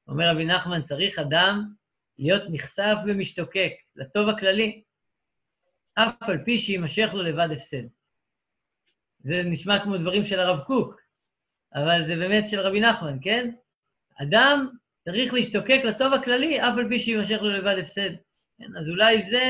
[0.08, 1.72] אומר רבי נחמן, צריך אדם
[2.18, 4.82] להיות נחשף ומשתוקק לטוב הכללי,
[5.94, 7.82] אף על פי שיימשך לו לבד הפסד.
[9.20, 11.00] זה נשמע כמו דברים של הרב קוק,
[11.74, 13.50] אבל זה באמת של רבי נחמן, כן?
[14.22, 14.68] אדם
[15.04, 18.10] צריך להשתוקק לטוב הכללי, אף על פי שיימשך לו לבד הפסד.
[18.58, 18.76] כן?
[18.80, 19.44] אז אולי זה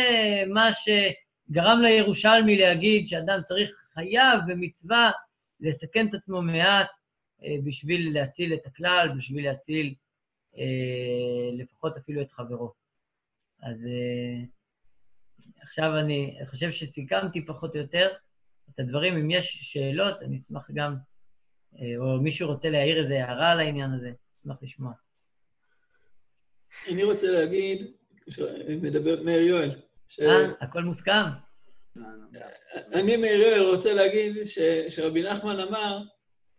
[0.49, 0.89] מה ש...
[1.51, 5.11] גרם לירושלמי להגיד שאדם צריך, חייב ומצווה
[5.61, 6.87] לסכן את עצמו מעט
[7.43, 9.95] אה, בשביל להציל את הכלל, בשביל להציל
[11.59, 12.73] לפחות אפילו את חברו.
[13.63, 14.45] אז אה,
[15.63, 18.09] עכשיו אני חושב שסיכמתי פחות או יותר
[18.71, 19.17] את הדברים.
[19.17, 20.97] אם יש שאלות, אני אשמח גם,
[21.99, 24.93] או מישהו רוצה להעיר איזו הערה על העניין הזה, אשמח לשמוע.
[26.93, 27.87] אני רוצה להגיד,
[28.83, 30.21] מדבר מאיר יואל, ש...
[30.21, 31.25] אה, הכל מוסכם.
[32.95, 34.59] אני מאיר רוצה להגיד ש-
[34.89, 36.03] שרבי נחמן אמר,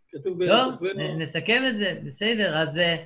[0.08, 2.58] כתוב טוב, ברחובנו, נ- נסכם את זה, בסדר.
[2.58, 3.04] אז אה,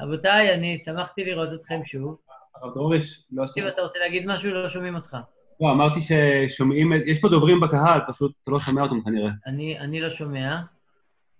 [0.00, 2.18] רבותיי, אני שמחתי לראות אתכם שוב.
[2.54, 4.50] הרב דרוריש, לא תקשיב, אתה רוצה להגיד משהו?
[4.50, 5.16] לא שומעים אותך.
[5.60, 9.30] לא, אמרתי ששומעים, יש פה דוברים בקהל, פשוט אתה לא שומע אותם כנראה.
[9.46, 10.60] אני אני לא שומע.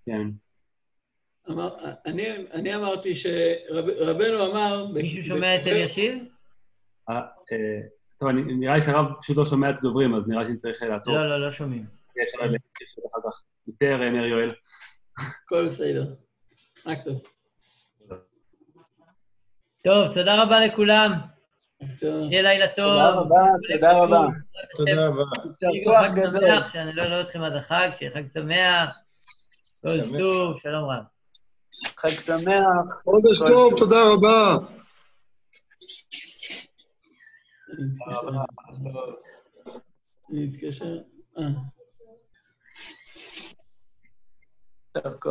[0.06, 0.22] כן.
[1.50, 1.76] אמר,
[2.06, 2.22] אני,
[2.52, 4.86] אני אמרתי שרבנו אמר...
[4.86, 6.18] מישהו שומע את אלישיב?
[7.10, 7.80] אה, אה,
[8.18, 11.14] טוב, אני- נראה לי שהרב פשוט לא שומע את הדוברים, אז נראה שאני צריך לעצור.
[11.14, 11.84] לא, לא, לא שומעים.
[12.16, 13.42] יש לקשר אחר כך.
[13.68, 14.52] מצטער, אה, מאיר יואל.
[15.44, 16.14] הכל בסדר.
[16.86, 17.22] רק טוב.
[19.84, 21.12] טוב, תודה רבה לכולם.
[21.98, 22.76] שיהיה לילה טוב.
[22.76, 23.36] תודה רבה,
[23.72, 24.26] תודה רבה.
[24.76, 25.22] תודה רבה.
[26.08, 26.40] חג גדול.
[26.40, 28.98] שמח, שאני לא אראה אתכם עד החג, שיהיה חג שמח.
[29.82, 30.18] כל שמח.
[30.18, 31.02] טוב, שלום רב.
[31.96, 32.64] חג שמח.
[33.04, 34.56] חודש טוב, תודה רבה.
[40.30, 40.98] להתקשר.
[41.38, 41.44] אה.
[44.96, 45.26] יישר כוח.